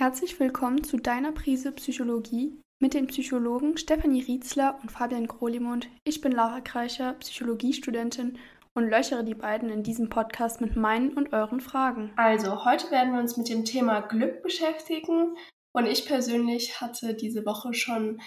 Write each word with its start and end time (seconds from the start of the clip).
Herzlich 0.00 0.40
willkommen 0.40 0.82
zu 0.82 0.96
deiner 0.96 1.30
Prise 1.30 1.72
Psychologie 1.72 2.58
mit 2.80 2.94
den 2.94 3.06
Psychologen 3.08 3.76
Stefanie 3.76 4.22
Rietzler 4.22 4.78
und 4.80 4.90
Fabian 4.90 5.26
Grolimund. 5.26 5.88
Ich 6.04 6.22
bin 6.22 6.32
Laura 6.32 6.62
Kreicher, 6.62 7.12
Psychologiestudentin 7.20 8.38
und 8.74 8.88
löchere 8.88 9.24
die 9.24 9.34
beiden 9.34 9.68
in 9.68 9.82
diesem 9.82 10.08
Podcast 10.08 10.62
mit 10.62 10.74
meinen 10.74 11.12
und 11.12 11.34
euren 11.34 11.60
Fragen. 11.60 12.14
Also, 12.16 12.64
heute 12.64 12.90
werden 12.90 13.12
wir 13.12 13.20
uns 13.20 13.36
mit 13.36 13.50
dem 13.50 13.66
Thema 13.66 14.00
Glück 14.00 14.42
beschäftigen 14.42 15.36
und 15.74 15.84
ich 15.84 16.06
persönlich 16.06 16.80
hatte 16.80 17.12
diese 17.12 17.44
Woche 17.44 17.74
schon 17.74 18.22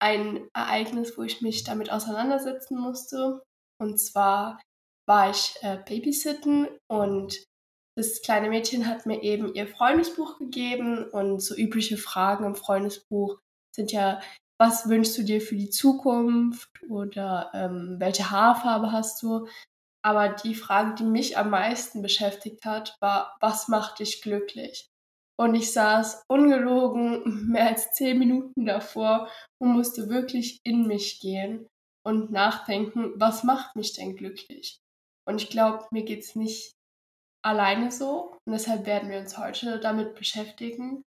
ein 0.00 0.48
Ereignis, 0.54 1.18
wo 1.18 1.24
ich 1.24 1.42
mich 1.42 1.62
damit 1.62 1.92
auseinandersetzen 1.92 2.78
musste. 2.78 3.42
Und 3.78 3.98
zwar 3.98 4.62
war 5.06 5.28
ich 5.28 5.56
äh, 5.60 5.76
Babysitten 5.86 6.68
und 6.90 7.44
das 7.98 8.22
kleine 8.22 8.48
Mädchen 8.48 8.86
hat 8.86 9.06
mir 9.06 9.22
eben 9.24 9.54
ihr 9.54 9.66
Freundesbuch 9.66 10.38
gegeben 10.38 11.04
und 11.10 11.40
so 11.40 11.56
übliche 11.56 11.96
Fragen 11.96 12.44
im 12.44 12.54
Freundesbuch 12.54 13.40
sind 13.74 13.90
ja, 13.90 14.20
was 14.56 14.88
wünschst 14.88 15.18
du 15.18 15.24
dir 15.24 15.40
für 15.40 15.56
die 15.56 15.70
Zukunft 15.70 16.70
oder 16.88 17.50
ähm, 17.54 17.96
welche 17.98 18.30
Haarfarbe 18.30 18.92
hast 18.92 19.20
du? 19.22 19.48
Aber 20.02 20.28
die 20.28 20.54
Frage, 20.54 20.94
die 20.94 21.04
mich 21.04 21.36
am 21.36 21.50
meisten 21.50 22.00
beschäftigt 22.00 22.64
hat, 22.64 22.96
war, 23.00 23.36
was 23.40 23.66
macht 23.66 23.98
dich 23.98 24.22
glücklich? 24.22 24.88
Und 25.36 25.56
ich 25.56 25.72
saß 25.72 26.22
ungelogen 26.28 27.48
mehr 27.50 27.66
als 27.66 27.92
zehn 27.92 28.18
Minuten 28.18 28.64
davor 28.64 29.28
und 29.60 29.72
musste 29.72 30.08
wirklich 30.08 30.60
in 30.62 30.86
mich 30.86 31.18
gehen 31.18 31.66
und 32.06 32.30
nachdenken, 32.30 33.12
was 33.16 33.42
macht 33.42 33.74
mich 33.74 33.92
denn 33.92 34.14
glücklich? 34.14 34.78
Und 35.26 35.42
ich 35.42 35.50
glaube, 35.50 35.86
mir 35.90 36.04
geht 36.04 36.20
es 36.20 36.36
nicht 36.36 36.77
alleine 37.42 37.90
so. 37.90 38.36
Und 38.44 38.52
deshalb 38.52 38.86
werden 38.86 39.10
wir 39.10 39.18
uns 39.18 39.38
heute 39.38 39.78
damit 39.80 40.14
beschäftigen. 40.14 41.04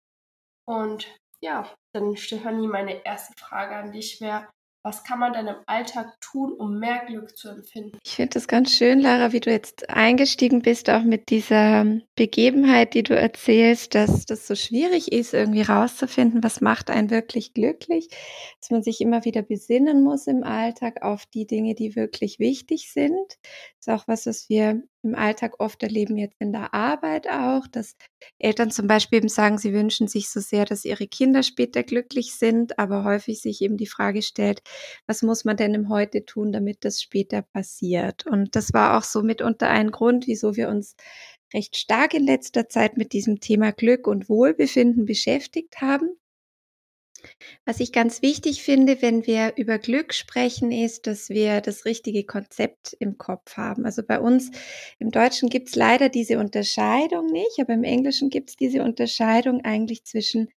Und 0.66 1.08
ja, 1.42 1.70
dann 1.94 2.18
Stefanie, 2.18 2.68
meine 2.68 3.06
erste 3.06 3.34
Frage 3.38 3.76
an 3.76 3.92
dich 3.92 4.22
wäre, 4.22 4.48
was 4.82 5.04
kann 5.04 5.20
man 5.20 5.34
denn 5.34 5.48
im 5.48 5.58
Alltag 5.66 6.16
tun, 6.22 6.54
um 6.54 6.80
mehr 6.80 7.04
Glück 7.06 7.36
zu 7.36 7.50
empfinden? 7.50 7.98
Ich 8.06 8.16
finde 8.16 8.38
es 8.38 8.48
ganz 8.48 8.74
schön, 8.74 9.02
Lara, 9.02 9.34
wie 9.34 9.42
du 9.42 9.52
jetzt 9.52 9.90
eingestiegen 9.90 10.62
bist, 10.62 10.90
auch 10.90 11.04
mit 11.04 11.30
dieser 11.30 11.86
Begebenheit, 12.16 12.94
die 12.94 13.04
du 13.04 13.14
erzählst, 13.14 13.94
dass 13.94 14.26
das 14.26 14.48
so 14.48 14.56
schwierig 14.56 15.12
ist, 15.12 15.34
irgendwie 15.34 15.64
rauszufinden, 15.64 16.44
was 16.44 16.62
macht 16.62 16.90
einen 16.90 17.10
wirklich 17.10 17.54
glücklich, 17.54 18.08
dass 18.62 18.70
man 18.72 18.82
sich 18.82 19.02
immer 19.02 19.26
wieder 19.26 19.42
besinnen 19.42 20.02
muss 20.02 20.28
im 20.28 20.44
Alltag 20.44 21.02
auf 21.02 21.26
die 21.26 21.46
Dinge, 21.46 21.76
die 21.76 21.98
wirklich 21.98 22.40
wichtig 22.40 22.92
sind. 22.94 23.38
Das 23.80 23.88
ist 23.88 23.90
auch 23.90 24.08
was, 24.08 24.28
was 24.28 24.48
wir 24.48 24.82
im 25.04 25.16
Alltag 25.16 25.56
oft 25.60 25.82
erleben, 25.84 26.18
jetzt 26.18 26.36
in 26.40 26.52
der 26.52 26.74
Arbeit 26.74 27.30
auch, 27.30 27.68
dass 27.68 27.96
Eltern 28.38 28.72
zum 28.72 28.88
Beispiel 28.88 29.20
eben 29.20 29.30
sagen, 29.30 29.58
sie 29.58 29.74
wünschen 29.74 30.08
sich 30.08 30.30
so 30.30 30.40
sehr, 30.40 30.66
dass 30.66 30.86
ihre 30.86 31.08
Kinder 31.08 31.44
später 31.44 31.84
glücklich 31.84 32.36
sind, 32.36 32.78
aber 32.80 33.04
häufig 33.04 33.42
sich 33.42 33.62
eben 33.62 33.78
die 33.78 33.88
Frage 33.88 34.22
stellt, 34.22 34.62
was 35.08 35.22
muss 35.22 35.46
man 35.46 35.58
denn 35.58 35.74
im 35.74 35.90
Heute 35.90 36.26
tun, 36.26 36.52
damit 36.52 36.84
das 36.86 37.02
später 37.02 37.42
passiert? 37.42 38.26
Und 38.26 38.56
das 38.56 38.74
war 38.74 38.98
auch 38.98 39.04
so 39.04 39.24
mitunter 39.24 39.70
ein 39.70 39.92
Grund, 39.92 40.28
wieso 40.28 40.56
wir 40.56 40.70
uns 40.70 40.96
recht 41.54 41.78
stark 41.78 42.14
in 42.14 42.26
letzter 42.26 42.70
Zeit 42.70 42.98
mit 42.98 43.14
diesem 43.14 43.40
Thema 43.40 43.72
Glück 43.72 44.08
und 44.08 44.30
Wohlbefinden 44.30 45.06
beschäftigt 45.06 45.82
haben 45.82 46.20
was 47.66 47.80
ich 47.80 47.92
ganz 47.92 48.22
wichtig 48.22 48.64
finde, 48.64 49.02
wenn 49.02 49.26
wir 49.26 49.54
über 49.56 49.78
Glück 49.78 50.14
sprechen, 50.14 50.72
ist, 50.72 51.08
dass 51.08 51.30
wir 51.30 51.62
das 51.62 51.86
richtige 51.86 52.24
Konzept 52.26 52.96
im 53.00 53.18
Kopf 53.18 53.58
haben. 53.58 53.86
Also 53.86 54.04
bei 54.04 54.20
uns 54.20 54.52
im 55.00 55.12
Deutschen 55.12 55.50
gibt 55.50 55.70
es 55.70 55.76
leider 55.76 56.10
diese 56.10 56.40
Unterscheidung 56.40 57.28
nicht, 57.28 57.60
aber 57.60 57.74
im 57.74 57.84
Englischen 57.84 58.30
gibt 58.30 58.50
es 58.50 58.56
diese 58.56 58.84
Unterscheidung 58.84 59.64
eigentlich 59.64 60.04
zwischen 60.04 60.50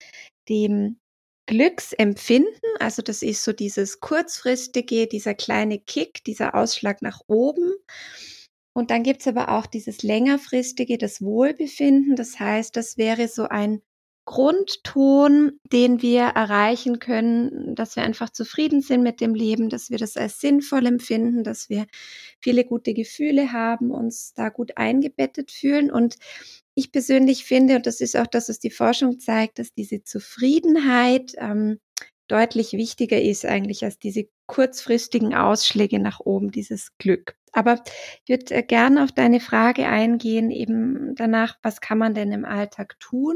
dem 0.49 0.97
Glücksempfinden, 1.47 2.53
also 2.79 3.01
das 3.01 3.21
ist 3.21 3.43
so 3.43 3.51
dieses 3.51 3.99
kurzfristige, 3.99 5.07
dieser 5.07 5.33
kleine 5.33 5.79
Kick, 5.79 6.23
dieser 6.23 6.55
Ausschlag 6.55 7.01
nach 7.01 7.21
oben. 7.27 7.73
Und 8.73 8.89
dann 8.89 9.03
gibt 9.03 9.21
es 9.21 9.27
aber 9.27 9.49
auch 9.49 9.65
dieses 9.65 10.01
längerfristige, 10.01 10.97
das 10.97 11.21
Wohlbefinden. 11.21 12.15
Das 12.15 12.39
heißt, 12.39 12.77
das 12.77 12.97
wäre 12.97 13.27
so 13.27 13.49
ein 13.49 13.81
Grundton, 14.25 15.59
den 15.63 16.01
wir 16.01 16.21
erreichen 16.21 16.99
können, 16.99 17.75
dass 17.75 17.95
wir 17.95 18.03
einfach 18.03 18.29
zufrieden 18.29 18.81
sind 18.81 19.01
mit 19.01 19.19
dem 19.19 19.33
Leben, 19.33 19.69
dass 19.69 19.89
wir 19.89 19.97
das 19.97 20.15
als 20.15 20.39
sinnvoll 20.39 20.85
empfinden, 20.85 21.43
dass 21.43 21.69
wir 21.69 21.85
viele 22.39 22.63
gute 22.63 22.93
Gefühle 22.93 23.51
haben, 23.51 23.91
uns 23.91 24.33
da 24.33 24.49
gut 24.49 24.77
eingebettet 24.77 25.51
fühlen. 25.51 25.91
Und 25.91 26.17
ich 26.75 26.91
persönlich 26.91 27.45
finde, 27.45 27.77
und 27.77 27.85
das 27.85 27.99
ist 27.99 28.15
auch 28.15 28.27
das, 28.27 28.47
was 28.47 28.59
die 28.59 28.69
Forschung 28.69 29.19
zeigt, 29.19 29.59
dass 29.59 29.73
diese 29.73 30.03
Zufriedenheit 30.03 31.33
ähm, 31.37 31.79
deutlich 32.31 32.73
wichtiger 32.73 33.21
ist 33.21 33.45
eigentlich 33.45 33.83
als 33.83 33.99
diese 33.99 34.27
kurzfristigen 34.47 35.33
Ausschläge 35.33 35.99
nach 35.99 36.19
oben, 36.19 36.51
dieses 36.51 36.97
Glück. 36.97 37.35
Aber 37.53 37.83
ich 38.23 38.29
würde 38.29 38.55
äh, 38.55 38.63
gerne 38.63 39.03
auf 39.03 39.11
deine 39.11 39.39
Frage 39.39 39.87
eingehen, 39.87 40.51
eben 40.51 41.15
danach, 41.15 41.57
was 41.61 41.81
kann 41.81 41.97
man 41.97 42.13
denn 42.13 42.31
im 42.31 42.45
Alltag 42.45 42.97
tun, 42.99 43.35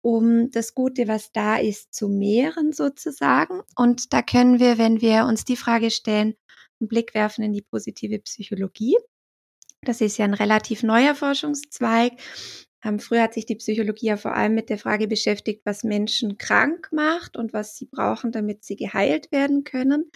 um 0.00 0.50
das 0.50 0.74
Gute, 0.74 1.08
was 1.08 1.32
da 1.32 1.56
ist, 1.56 1.94
zu 1.94 2.08
mehren 2.08 2.72
sozusagen. 2.72 3.62
Und 3.76 4.12
da 4.12 4.22
können 4.22 4.58
wir, 4.58 4.78
wenn 4.78 5.00
wir 5.00 5.26
uns 5.26 5.44
die 5.44 5.56
Frage 5.56 5.90
stellen, 5.90 6.34
einen 6.80 6.88
Blick 6.88 7.14
werfen 7.14 7.44
in 7.44 7.52
die 7.52 7.62
positive 7.62 8.18
Psychologie. 8.20 8.96
Das 9.82 10.00
ist 10.00 10.16
ja 10.16 10.24
ein 10.24 10.34
relativ 10.34 10.82
neuer 10.82 11.14
Forschungszweig, 11.14 12.12
früher 12.98 13.22
hat 13.22 13.34
sich 13.34 13.46
die 13.46 13.54
Psychologie 13.54 14.06
ja 14.06 14.16
vor 14.16 14.34
allem 14.34 14.54
mit 14.54 14.68
der 14.68 14.78
Frage 14.78 15.06
beschäftigt, 15.06 15.62
was 15.64 15.84
Menschen 15.84 16.36
krank 16.36 16.88
macht 16.90 17.36
und 17.36 17.52
was 17.52 17.76
sie 17.76 17.86
brauchen, 17.86 18.32
damit 18.32 18.64
sie 18.64 18.76
geheilt 18.76 19.30
werden 19.30 19.62
können. 19.62 20.10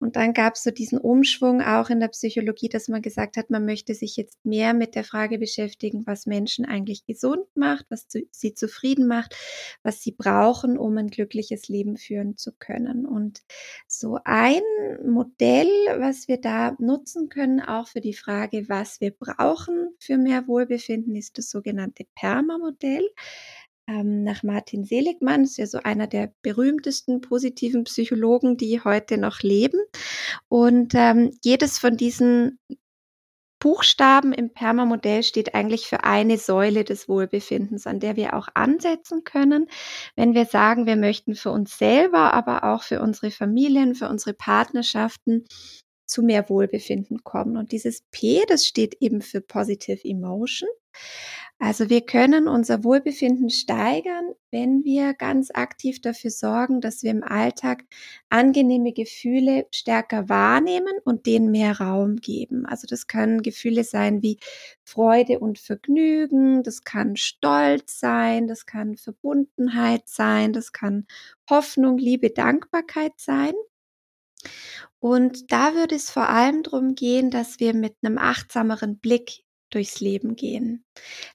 Und 0.00 0.16
dann 0.16 0.34
gab 0.34 0.54
es 0.54 0.64
so 0.64 0.70
diesen 0.70 0.98
Umschwung 0.98 1.62
auch 1.62 1.88
in 1.88 2.00
der 2.00 2.08
Psychologie, 2.08 2.68
dass 2.68 2.88
man 2.88 3.00
gesagt 3.00 3.36
hat, 3.36 3.50
man 3.50 3.64
möchte 3.64 3.94
sich 3.94 4.16
jetzt 4.16 4.44
mehr 4.44 4.74
mit 4.74 4.94
der 4.94 5.04
Frage 5.04 5.38
beschäftigen, 5.38 6.06
was 6.06 6.26
Menschen 6.26 6.64
eigentlich 6.64 7.06
gesund 7.06 7.46
macht, 7.54 7.86
was 7.90 8.06
sie 8.30 8.54
zufrieden 8.54 9.06
macht, 9.06 9.36
was 9.82 10.02
sie 10.02 10.12
brauchen, 10.12 10.78
um 10.78 10.96
ein 10.98 11.08
glückliches 11.08 11.68
Leben 11.68 11.96
führen 11.96 12.36
zu 12.36 12.52
können. 12.52 13.06
Und 13.06 13.42
so 13.86 14.18
ein 14.24 14.62
Modell, 15.04 15.68
was 15.98 16.26
wir 16.28 16.38
da 16.38 16.76
nutzen 16.78 17.28
können, 17.28 17.60
auch 17.60 17.88
für 17.88 18.00
die 18.00 18.14
Frage, 18.14 18.68
was 18.68 19.00
wir 19.00 19.12
brauchen 19.12 19.94
für 19.98 20.18
mehr 20.18 20.46
Wohlbefinden, 20.48 21.14
ist 21.14 21.38
das 21.38 21.50
sogenannte 21.50 21.99
sogenannte 22.00 22.06
PERMA-Modell 22.14 23.08
ähm, 23.88 24.22
nach 24.22 24.42
Martin 24.42 24.84
Seligmann, 24.84 25.44
ist 25.44 25.58
ja 25.58 25.66
so 25.66 25.78
einer 25.78 26.06
der 26.06 26.32
berühmtesten 26.42 27.20
positiven 27.20 27.84
Psychologen, 27.84 28.56
die 28.56 28.80
heute 28.82 29.18
noch 29.18 29.40
leben. 29.40 29.80
Und 30.48 30.94
ähm, 30.94 31.32
jedes 31.42 31.78
von 31.78 31.96
diesen 31.96 32.58
Buchstaben 33.58 34.32
im 34.32 34.54
PERMA-Modell 34.54 35.22
steht 35.22 35.54
eigentlich 35.54 35.86
für 35.86 36.04
eine 36.04 36.38
Säule 36.38 36.82
des 36.82 37.10
Wohlbefindens, 37.10 37.86
an 37.86 38.00
der 38.00 38.16
wir 38.16 38.34
auch 38.34 38.48
ansetzen 38.54 39.22
können, 39.24 39.66
wenn 40.16 40.32
wir 40.32 40.46
sagen, 40.46 40.86
wir 40.86 40.96
möchten 40.96 41.34
für 41.34 41.50
uns 41.50 41.76
selber, 41.76 42.32
aber 42.32 42.64
auch 42.64 42.82
für 42.82 43.02
unsere 43.02 43.30
Familien, 43.30 43.94
für 43.94 44.08
unsere 44.08 44.32
Partnerschaften 44.32 45.44
zu 46.06 46.22
mehr 46.22 46.48
Wohlbefinden 46.48 47.22
kommen. 47.22 47.58
Und 47.58 47.70
dieses 47.70 48.02
P, 48.10 48.44
das 48.48 48.66
steht 48.66 48.96
eben 49.00 49.20
für 49.20 49.42
Positive 49.42 50.02
Emotion. 50.02 50.70
Also 51.62 51.90
wir 51.90 52.00
können 52.00 52.48
unser 52.48 52.84
Wohlbefinden 52.84 53.50
steigern, 53.50 54.32
wenn 54.50 54.82
wir 54.82 55.12
ganz 55.12 55.50
aktiv 55.52 56.00
dafür 56.00 56.30
sorgen, 56.30 56.80
dass 56.80 57.02
wir 57.02 57.10
im 57.10 57.22
Alltag 57.22 57.84
angenehme 58.30 58.94
Gefühle 58.94 59.66
stärker 59.70 60.30
wahrnehmen 60.30 60.94
und 61.04 61.26
denen 61.26 61.50
mehr 61.50 61.78
Raum 61.78 62.16
geben. 62.16 62.64
Also 62.64 62.86
das 62.86 63.08
können 63.08 63.42
Gefühle 63.42 63.84
sein 63.84 64.22
wie 64.22 64.38
Freude 64.84 65.38
und 65.38 65.58
Vergnügen, 65.58 66.62
das 66.62 66.82
kann 66.84 67.16
Stolz 67.16 68.00
sein, 68.00 68.48
das 68.48 68.64
kann 68.64 68.96
Verbundenheit 68.96 70.08
sein, 70.08 70.54
das 70.54 70.72
kann 70.72 71.06
Hoffnung, 71.50 71.98
Liebe, 71.98 72.30
Dankbarkeit 72.30 73.12
sein. 73.18 73.52
Und 74.98 75.52
da 75.52 75.74
würde 75.74 75.94
es 75.94 76.10
vor 76.10 76.28
allem 76.28 76.62
darum 76.62 76.94
gehen, 76.94 77.30
dass 77.30 77.60
wir 77.60 77.74
mit 77.74 77.96
einem 78.02 78.18
achtsameren 78.18 78.98
Blick 78.98 79.44
durchs 79.70 80.00
Leben 80.00 80.36
gehen. 80.36 80.84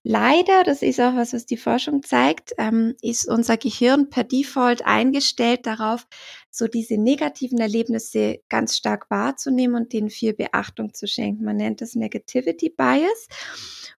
Leider, 0.03 0.63
das 0.63 0.81
ist 0.81 0.99
auch 0.99 1.15
was, 1.15 1.33
was 1.33 1.45
die 1.45 1.57
Forschung 1.57 2.03
zeigt, 2.03 2.53
ähm, 2.57 2.95
ist 3.01 3.27
unser 3.27 3.57
Gehirn 3.57 4.09
per 4.09 4.23
Default 4.23 4.85
eingestellt 4.85 5.65
darauf, 5.65 6.07
so 6.51 6.67
diese 6.67 6.97
negativen 6.97 7.59
Erlebnisse 7.59 8.39
ganz 8.49 8.77
stark 8.77 9.09
wahrzunehmen 9.09 9.75
und 9.75 9.93
denen 9.93 10.09
viel 10.09 10.33
Beachtung 10.33 10.93
zu 10.93 11.07
schenken. 11.07 11.43
Man 11.43 11.57
nennt 11.57 11.81
das 11.81 11.95
Negativity 11.95 12.69
Bias. 12.69 13.27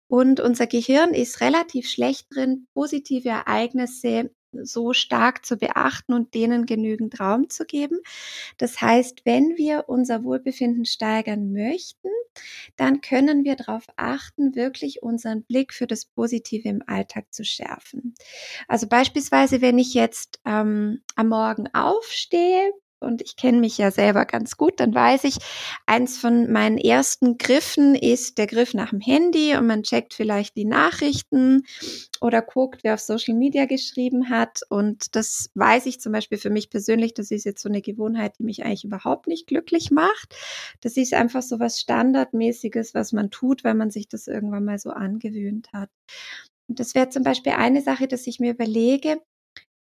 Und 0.07 0.39
unser 0.39 0.67
Gehirn 0.67 1.13
ist 1.13 1.41
relativ 1.41 1.89
schlecht 1.89 2.27
drin, 2.33 2.67
positive 2.73 3.29
Ereignisse 3.29 4.31
so 4.51 4.93
stark 4.93 5.45
zu 5.45 5.57
beachten 5.57 6.13
und 6.13 6.33
denen 6.33 6.65
genügend 6.65 7.19
Raum 7.19 7.49
zu 7.49 7.65
geben. 7.65 7.99
Das 8.57 8.81
heißt, 8.81 9.25
wenn 9.25 9.57
wir 9.57 9.85
unser 9.87 10.23
Wohlbefinden 10.23 10.85
steigern 10.85 11.51
möchten, 11.51 12.09
dann 12.75 13.01
können 13.01 13.43
wir 13.43 13.55
darauf 13.55 13.85
achten, 13.95 14.55
wirklich 14.55 15.01
unseren 15.01 15.43
Blick 15.43 15.73
für 15.73 15.87
das 15.87 16.05
Positive 16.05 16.67
im 16.67 16.83
Alltag 16.85 17.33
zu 17.33 17.43
schärfen. 17.43 18.13
Also 18.67 18.87
beispielsweise, 18.87 19.61
wenn 19.61 19.79
ich 19.79 19.93
jetzt 19.93 20.39
ähm, 20.45 21.01
am 21.15 21.29
Morgen 21.29 21.67
aufstehe, 21.73 22.71
und 22.99 23.21
ich 23.21 23.35
kenne 23.35 23.59
mich 23.59 23.77
ja 23.77 23.91
selber 23.91 24.25
ganz 24.25 24.57
gut, 24.57 24.79
dann 24.79 24.93
weiß 24.93 25.23
ich, 25.25 25.37
eins 25.85 26.17
von 26.17 26.51
meinen 26.51 26.77
ersten 26.77 27.37
Griffen 27.37 27.95
ist 27.95 28.37
der 28.37 28.47
Griff 28.47 28.73
nach 28.73 28.89
dem 28.89 28.99
Handy 28.99 29.55
und 29.55 29.67
man 29.67 29.83
checkt 29.83 30.13
vielleicht 30.13 30.55
die 30.55 30.65
Nachrichten 30.65 31.63
oder 32.21 32.41
guckt, 32.41 32.83
wer 32.83 32.95
auf 32.95 32.99
Social 32.99 33.35
Media 33.35 33.65
geschrieben 33.65 34.29
hat. 34.29 34.61
Und 34.69 35.15
das 35.15 35.49
weiß 35.55 35.85
ich 35.85 35.99
zum 35.99 36.11
Beispiel 36.11 36.37
für 36.37 36.49
mich 36.49 36.69
persönlich, 36.69 37.13
das 37.13 37.31
ist 37.31 37.45
jetzt 37.45 37.61
so 37.61 37.69
eine 37.69 37.81
Gewohnheit, 37.81 38.39
die 38.39 38.43
mich 38.43 38.63
eigentlich 38.63 38.85
überhaupt 38.85 39.27
nicht 39.27 39.47
glücklich 39.47 39.91
macht. 39.91 40.35
Das 40.81 40.97
ist 40.97 41.13
einfach 41.13 41.41
so 41.41 41.59
was 41.59 41.79
Standardmäßiges, 41.79 42.93
was 42.93 43.13
man 43.13 43.29
tut, 43.31 43.63
weil 43.63 43.75
man 43.75 43.91
sich 43.91 44.07
das 44.07 44.27
irgendwann 44.27 44.65
mal 44.65 44.79
so 44.79 44.89
angewöhnt 44.91 45.69
hat. 45.73 45.89
Und 46.67 46.79
das 46.79 46.95
wäre 46.95 47.09
zum 47.09 47.23
Beispiel 47.23 47.53
eine 47.53 47.81
Sache, 47.81 48.07
dass 48.07 48.27
ich 48.27 48.39
mir 48.39 48.51
überlege, 48.51 49.21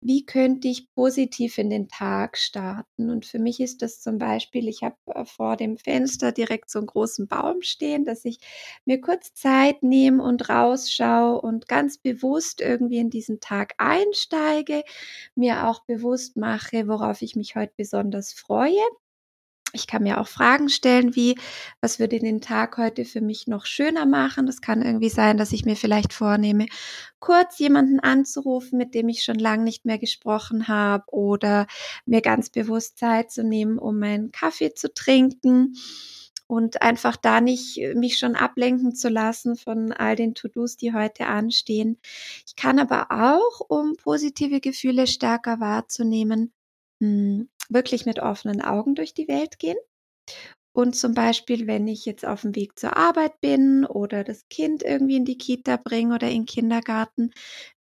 wie 0.03 0.25
könnte 0.25 0.67
ich 0.67 0.91
positiv 0.93 1.57
in 1.57 1.69
den 1.69 1.87
Tag 1.87 2.37
starten? 2.37 3.09
Und 3.09 3.25
für 3.25 3.39
mich 3.39 3.59
ist 3.59 3.81
das 3.81 4.01
zum 4.01 4.17
Beispiel, 4.17 4.67
ich 4.67 4.83
habe 4.83 4.95
äh, 5.07 5.25
vor 5.25 5.57
dem 5.57 5.77
Fenster 5.77 6.31
direkt 6.31 6.69
so 6.69 6.79
einen 6.79 6.87
großen 6.87 7.27
Baum 7.27 7.61
stehen, 7.61 8.05
dass 8.05 8.25
ich 8.25 8.39
mir 8.85 8.99
kurz 9.01 9.33
Zeit 9.33 9.81
nehme 9.83 10.23
und 10.23 10.49
rausschaue 10.49 11.41
und 11.41 11.67
ganz 11.67 11.97
bewusst 11.97 12.61
irgendwie 12.61 12.97
in 12.97 13.09
diesen 13.09 13.39
Tag 13.39 13.73
einsteige, 13.77 14.83
mir 15.35 15.67
auch 15.69 15.83
bewusst 15.85 16.37
mache, 16.37 16.87
worauf 16.87 17.21
ich 17.21 17.35
mich 17.35 17.55
heute 17.55 17.73
besonders 17.77 18.33
freue 18.33 18.73
ich 19.73 19.87
kann 19.87 20.03
mir 20.03 20.21
auch 20.21 20.27
Fragen 20.27 20.69
stellen 20.69 21.15
wie, 21.15 21.35
was 21.81 21.99
würde 21.99 22.19
den 22.19 22.41
Tag 22.41 22.77
heute 22.77 23.05
für 23.05 23.21
mich 23.21 23.47
noch 23.47 23.65
schöner 23.65 24.05
machen? 24.05 24.45
Das 24.45 24.61
kann 24.61 24.81
irgendwie 24.81 25.09
sein, 25.09 25.37
dass 25.37 25.51
ich 25.51 25.65
mir 25.65 25.75
vielleicht 25.75 26.13
vornehme, 26.13 26.67
kurz 27.19 27.59
jemanden 27.59 27.99
anzurufen, 27.99 28.77
mit 28.77 28.93
dem 28.93 29.09
ich 29.09 29.23
schon 29.23 29.39
lange 29.39 29.63
nicht 29.63 29.85
mehr 29.85 29.97
gesprochen 29.99 30.67
habe 30.67 31.03
oder 31.07 31.67
mir 32.05 32.21
ganz 32.21 32.49
bewusst 32.49 32.97
Zeit 32.99 33.31
zu 33.31 33.43
nehmen, 33.43 33.77
um 33.79 33.99
meinen 33.99 34.31
Kaffee 34.31 34.73
zu 34.73 34.93
trinken 34.93 35.75
und 36.47 36.81
einfach 36.81 37.15
da 37.17 37.41
nicht 37.41 37.79
mich 37.95 38.17
schon 38.19 38.35
ablenken 38.35 38.93
zu 38.95 39.09
lassen 39.09 39.55
von 39.55 39.91
all 39.91 40.15
den 40.15 40.35
To-Dos, 40.35 40.77
die 40.77 40.93
heute 40.93 41.25
anstehen. 41.27 41.99
Ich 42.47 42.55
kann 42.55 42.79
aber 42.79 43.07
auch, 43.11 43.61
um 43.69 43.95
positive 43.95 44.59
Gefühle 44.59 45.07
stärker 45.07 45.59
wahrzunehmen, 45.59 46.53
hm, 46.99 47.49
wirklich 47.69 48.05
mit 48.05 48.19
offenen 48.19 48.61
Augen 48.61 48.95
durch 48.95 49.13
die 49.13 49.27
Welt 49.27 49.59
gehen. 49.59 49.77
Und 50.75 50.95
zum 50.95 51.13
Beispiel, 51.13 51.67
wenn 51.67 51.87
ich 51.87 52.03
jetzt 52.05 52.25
auf 52.25 52.41
dem 52.41 52.55
Weg 52.55 52.79
zur 52.79 52.97
Arbeit 52.97 53.39
bin 53.41 53.85
oder 53.85 54.23
das 54.23 54.47
Kind 54.49 54.81
irgendwie 54.81 55.17
in 55.17 55.25
die 55.25 55.37
Kita 55.37 55.77
bringe 55.77 56.15
oder 56.15 56.27
in 56.29 56.41
den 56.41 56.45
Kindergarten, 56.47 57.29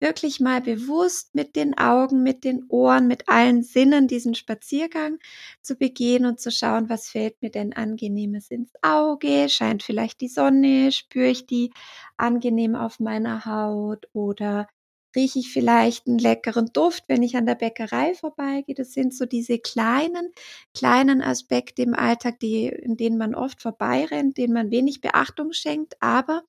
wirklich 0.02 0.42
mal 0.42 0.60
bewusst 0.60 1.34
mit 1.34 1.56
den 1.56 1.78
Augen, 1.78 2.22
mit 2.22 2.44
den 2.44 2.66
Ohren, 2.68 3.08
mit 3.08 3.30
allen 3.30 3.64
Sinnen 3.64 4.10
diesen 4.10 4.36
Spaziergang 4.36 5.20
zu 5.62 5.76
begehen 5.76 6.26
und 6.26 6.42
zu 6.42 6.52
schauen, 6.52 6.90
was 6.90 7.08
fällt 7.08 7.42
mir 7.42 7.50
denn 7.50 7.72
angenehmes 7.72 8.52
ins 8.52 8.74
Auge? 8.82 9.48
Scheint 9.48 9.84
vielleicht 9.84 10.20
die 10.20 10.28
Sonne? 10.28 10.92
Spüre 10.92 11.28
ich 11.30 11.46
die 11.46 11.72
angenehm 12.18 12.76
auf 12.76 13.00
meiner 13.00 13.46
Haut? 13.46 14.08
Oder 14.12 14.68
rieche 15.16 15.40
ich 15.40 15.52
vielleicht 15.52 16.08
einen 16.08 16.20
leckeren 16.20 16.68
Duft, 16.74 17.04
wenn 17.08 17.24
ich 17.24 17.36
an 17.36 17.46
der 17.46 17.56
Bäckerei 17.56 18.14
vorbeigehe. 18.14 18.76
Das 18.76 18.94
sind 18.94 19.14
so 19.14 19.26
diese 19.26 19.60
kleinen, 19.60 20.32
kleinen 20.74 21.22
Aspekte 21.22 21.82
im 21.84 21.94
Alltag, 21.94 22.40
die, 22.40 22.68
in 22.68 22.98
denen 22.98 23.18
man 23.18 23.36
oft 23.36 23.62
vorbeirennt, 23.62 24.38
denen 24.38 24.54
man 24.54 24.72
wenig 24.72 25.02
Beachtung 25.02 25.54
schenkt. 25.54 25.96
Aber 26.02 26.44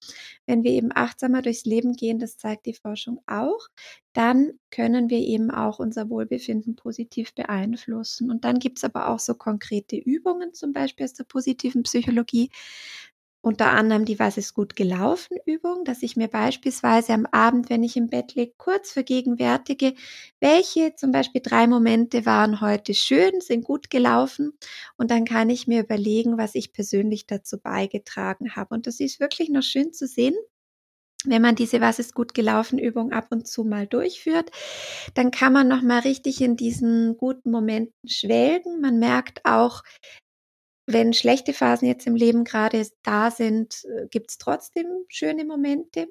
wenn 0.47 0.63
wir 0.65 0.73
eben 0.73 0.91
achtsamer 0.95 1.43
durchs 1.43 1.65
Leben 1.65 1.95
gehen, 1.95 2.19
das 2.19 2.37
zeigt 2.39 2.67
die 2.67 2.75
Forschung 2.75 3.21
auch, 3.27 3.69
dann 4.13 4.53
können 4.71 5.09
wir 5.11 5.19
eben 5.19 5.51
auch 5.51 5.79
unser 5.79 6.11
Wohlbefinden 6.11 6.77
positiv 6.77 7.35
beeinflussen. 7.35 8.31
Und 8.31 8.45
dann 8.45 8.59
gibt 8.59 8.79
es 8.79 8.85
aber 8.85 9.09
auch 9.09 9.19
so 9.19 9.35
konkrete 9.35 9.97
Übungen, 9.97 10.53
zum 10.55 10.73
Beispiel 10.73 11.05
aus 11.05 11.15
der 11.15 11.25
positiven 11.25 11.83
Psychologie, 11.85 12.51
unter 13.43 13.73
anderem 13.73 14.05
die 14.05 14.19
Was 14.19 14.37
ist 14.39 14.55
gut 14.55 14.77
gelaufen 14.77 15.37
Übung, 15.47 15.85
dass 15.85 16.03
ich 16.03 16.17
mir 16.17 16.29
beispielsweise 16.29 17.13
am 17.13 17.27
Abend, 17.27 17.69
wenn 17.71 17.83
ich 17.83 17.97
im 17.97 18.09
Bett 18.09 18.35
liege, 18.35 18.53
kurz 18.57 18.93
vergegenwärtige, 18.93 19.95
welche 20.41 20.95
zum 20.95 21.13
Beispiel 21.13 21.43
drei 21.43 21.67
Momente 21.67 22.25
waren 22.25 22.61
heute 22.61 22.95
schön, 22.95 23.41
sind 23.41 23.65
gut 23.65 23.91
gelaufen 23.91 24.53
und 24.97 25.11
dann 25.11 25.25
kann 25.25 25.51
ich 25.51 25.67
mir 25.67 25.83
überlegen, 25.83 26.39
was 26.39 26.55
ich 26.55 26.73
persönlich 26.73 27.27
dazu 27.27 27.59
beigetragen 27.59 28.55
habe. 28.57 28.75
Und 28.75 28.87
das 28.87 29.01
ist 29.01 29.21
wirklich 29.21 29.51
noch 29.51 29.63
schön 29.63 29.93
zu 29.93 30.07
sehen, 30.07 30.35
wenn 31.25 31.43
man 31.43 31.55
diese 31.55 31.81
Was 31.81 31.99
ist 31.99 32.15
gut 32.15 32.35
gelaufen 32.35 32.79
Übung 32.79 33.13
ab 33.13 33.29
und 33.31 33.47
zu 33.47 33.65
mal 33.65 33.87
durchführt, 33.87 34.51
dann 35.15 35.31
kann 35.31 35.53
man 35.53 35.69
noch 35.69 35.83
mal 35.83 36.01
richtig 36.01 36.41
in 36.41 36.57
diesen 36.57 37.17
guten 37.17 37.51
Momenten 37.51 38.09
schwelgen. 38.09 38.81
Man 38.81 38.99
merkt 38.99 39.45
auch, 39.45 39.83
wenn 40.87 41.13
schlechte 41.13 41.53
Phasen 41.53 41.89
jetzt 41.89 42.07
im 42.07 42.15
Leben 42.17 42.45
gerade 42.45 42.87
da 43.03 43.31
sind, 43.31 43.85
äh, 43.85 44.07
gibt 44.09 44.31
es 44.31 44.39
trotzdem 44.39 44.87
schöne 45.09 45.45
Momente. 45.45 46.09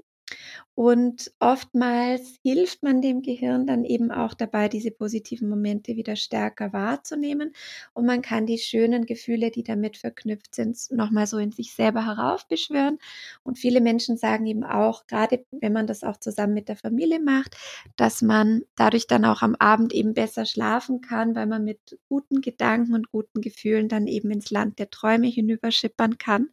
Und 0.73 1.31
oftmals 1.39 2.39
hilft 2.43 2.81
man 2.81 3.01
dem 3.01 3.21
Gehirn 3.21 3.67
dann 3.67 3.83
eben 3.83 4.11
auch 4.11 4.33
dabei, 4.33 4.69
diese 4.69 4.89
positiven 4.91 5.49
Momente 5.49 5.95
wieder 5.95 6.15
stärker 6.15 6.73
wahrzunehmen. 6.73 7.53
Und 7.93 8.05
man 8.05 8.21
kann 8.21 8.45
die 8.45 8.57
schönen 8.57 9.05
Gefühle, 9.05 9.51
die 9.51 9.63
damit 9.63 9.97
verknüpft 9.97 10.55
sind, 10.55 10.77
nochmal 10.91 11.27
so 11.27 11.37
in 11.37 11.51
sich 11.51 11.73
selber 11.73 12.05
heraufbeschwören. 12.05 12.97
Und 13.43 13.59
viele 13.59 13.81
Menschen 13.81 14.17
sagen 14.17 14.45
eben 14.45 14.63
auch, 14.63 15.05
gerade 15.07 15.45
wenn 15.51 15.73
man 15.73 15.87
das 15.87 16.03
auch 16.03 16.17
zusammen 16.17 16.53
mit 16.53 16.69
der 16.69 16.77
Familie 16.77 17.19
macht, 17.19 17.57
dass 17.97 18.21
man 18.21 18.63
dadurch 18.75 19.07
dann 19.07 19.25
auch 19.25 19.41
am 19.41 19.55
Abend 19.55 19.93
eben 19.93 20.13
besser 20.13 20.45
schlafen 20.45 21.01
kann, 21.01 21.35
weil 21.35 21.47
man 21.47 21.63
mit 21.63 21.99
guten 22.07 22.41
Gedanken 22.41 22.93
und 22.95 23.11
guten 23.11 23.41
Gefühlen 23.41 23.89
dann 23.89 24.07
eben 24.07 24.31
ins 24.31 24.49
Land 24.51 24.79
der 24.79 24.89
Träume 24.89 25.27
hinüberschippern 25.27 26.17
kann. 26.17 26.49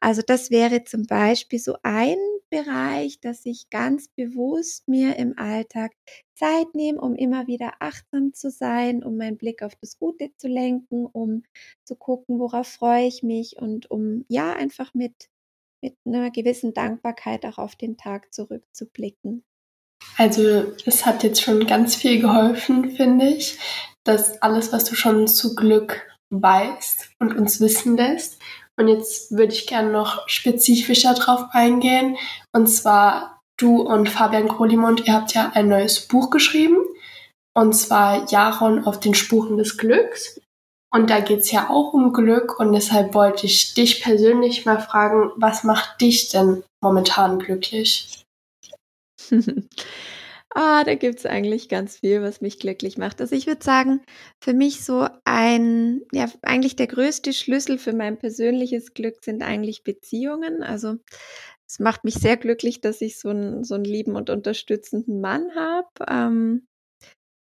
Also 0.00 0.22
das 0.26 0.50
wäre 0.50 0.84
zum 0.84 1.06
Beispiel 1.06 1.58
so 1.58 1.76
ein 1.82 2.16
Bereich, 2.50 3.20
dass 3.20 3.44
ich 3.44 3.70
ganz 3.70 4.08
bewusst 4.08 4.88
mir 4.88 5.16
im 5.16 5.38
Alltag 5.38 5.92
Zeit 6.34 6.74
nehme, 6.74 7.00
um 7.00 7.16
immer 7.16 7.46
wieder 7.46 7.74
achtsam 7.80 8.32
zu 8.34 8.50
sein, 8.50 9.02
um 9.02 9.16
meinen 9.16 9.36
Blick 9.36 9.62
auf 9.62 9.74
das 9.76 9.98
Gute 9.98 10.30
zu 10.36 10.48
lenken, 10.48 11.06
um 11.06 11.42
zu 11.84 11.96
gucken, 11.96 12.38
worauf 12.38 12.68
freue 12.68 13.06
ich 13.06 13.22
mich 13.22 13.56
und 13.58 13.90
um 13.90 14.24
ja 14.28 14.52
einfach 14.52 14.94
mit, 14.94 15.28
mit 15.82 15.96
einer 16.04 16.30
gewissen 16.30 16.74
Dankbarkeit 16.74 17.44
auch 17.46 17.58
auf 17.58 17.76
den 17.76 17.96
Tag 17.96 18.32
zurückzublicken. 18.32 19.44
Also 20.16 20.72
es 20.84 21.04
hat 21.04 21.24
jetzt 21.24 21.42
schon 21.42 21.66
ganz 21.66 21.96
viel 21.96 22.20
geholfen, 22.20 22.90
finde 22.90 23.28
ich, 23.28 23.58
dass 24.04 24.40
alles, 24.40 24.72
was 24.72 24.84
du 24.84 24.94
schon 24.94 25.26
zu 25.26 25.54
Glück 25.54 26.06
weißt 26.30 27.10
und 27.18 27.36
uns 27.36 27.60
wissen 27.60 27.96
lässt. 27.96 28.38
Und 28.78 28.88
jetzt 28.88 29.32
würde 29.32 29.52
ich 29.52 29.66
gerne 29.66 29.90
noch 29.90 30.28
spezifischer 30.28 31.14
drauf 31.14 31.46
eingehen. 31.52 32.16
Und 32.52 32.66
zwar 32.66 33.40
du 33.56 33.80
und 33.80 34.08
Fabian 34.08 34.48
Kohlimund, 34.48 35.06
ihr 35.06 35.14
habt 35.14 35.34
ja 35.34 35.52
ein 35.54 35.68
neues 35.68 36.06
Buch 36.06 36.30
geschrieben. 36.30 36.76
Und 37.54 37.72
zwar 37.72 38.30
Jaron 38.30 38.84
auf 38.84 39.00
den 39.00 39.14
Spuren 39.14 39.56
des 39.56 39.78
Glücks. 39.78 40.40
Und 40.92 41.10
da 41.10 41.20
geht 41.20 41.40
es 41.40 41.50
ja 41.50 41.70
auch 41.70 41.94
um 41.94 42.12
Glück. 42.12 42.60
Und 42.60 42.72
deshalb 42.72 43.14
wollte 43.14 43.46
ich 43.46 43.74
dich 43.74 44.02
persönlich 44.02 44.66
mal 44.66 44.80
fragen, 44.80 45.30
was 45.36 45.64
macht 45.64 46.00
dich 46.00 46.28
denn 46.28 46.62
momentan 46.82 47.38
glücklich? 47.38 48.24
Ah, 50.54 50.84
da 50.84 50.94
gibt 50.94 51.18
es 51.18 51.26
eigentlich 51.26 51.68
ganz 51.68 51.98
viel, 51.98 52.22
was 52.22 52.40
mich 52.40 52.58
glücklich 52.58 52.96
macht. 52.96 53.20
Also 53.20 53.34
ich 53.36 53.46
würde 53.46 53.62
sagen, 53.64 54.00
für 54.42 54.54
mich 54.54 54.84
so 54.84 55.06
ein, 55.24 56.00
ja, 56.12 56.30
eigentlich 56.42 56.76
der 56.76 56.86
größte 56.86 57.32
Schlüssel 57.34 57.78
für 57.78 57.92
mein 57.92 58.18
persönliches 58.18 58.94
Glück 58.94 59.16
sind 59.22 59.42
eigentlich 59.42 59.82
Beziehungen. 59.84 60.62
Also 60.62 60.96
es 61.68 61.78
macht 61.78 62.04
mich 62.04 62.14
sehr 62.14 62.36
glücklich, 62.38 62.80
dass 62.80 63.00
ich 63.02 63.18
so 63.18 63.28
einen, 63.30 63.64
so 63.64 63.74
einen 63.74 63.84
lieben 63.84 64.16
und 64.16 64.30
unterstützenden 64.30 65.20
Mann 65.20 65.54
habe. 65.54 65.88
Ähm, 66.08 66.66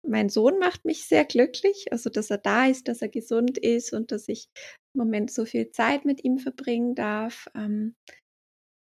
mein 0.06 0.28
Sohn 0.30 0.58
macht 0.58 0.84
mich 0.86 1.06
sehr 1.06 1.24
glücklich, 1.26 1.86
also 1.92 2.10
dass 2.10 2.30
er 2.30 2.38
da 2.38 2.66
ist, 2.66 2.88
dass 2.88 3.02
er 3.02 3.08
gesund 3.10 3.58
ist 3.58 3.92
und 3.92 4.12
dass 4.12 4.28
ich 4.28 4.48
im 4.94 5.00
Moment 5.00 5.32
so 5.32 5.44
viel 5.46 5.70
Zeit 5.72 6.04
mit 6.06 6.24
ihm 6.24 6.38
verbringen 6.38 6.94
darf. 6.94 7.48
Ähm, 7.56 7.94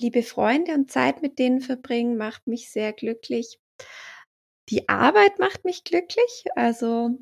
liebe 0.00 0.22
Freunde 0.24 0.74
und 0.74 0.90
Zeit 0.90 1.22
mit 1.22 1.38
denen 1.38 1.60
verbringen 1.60 2.16
macht 2.18 2.46
mich 2.48 2.70
sehr 2.70 2.92
glücklich. 2.92 3.58
Die 4.70 4.88
Arbeit 4.88 5.38
macht 5.38 5.64
mich 5.64 5.84
glücklich. 5.84 6.44
Also 6.54 7.18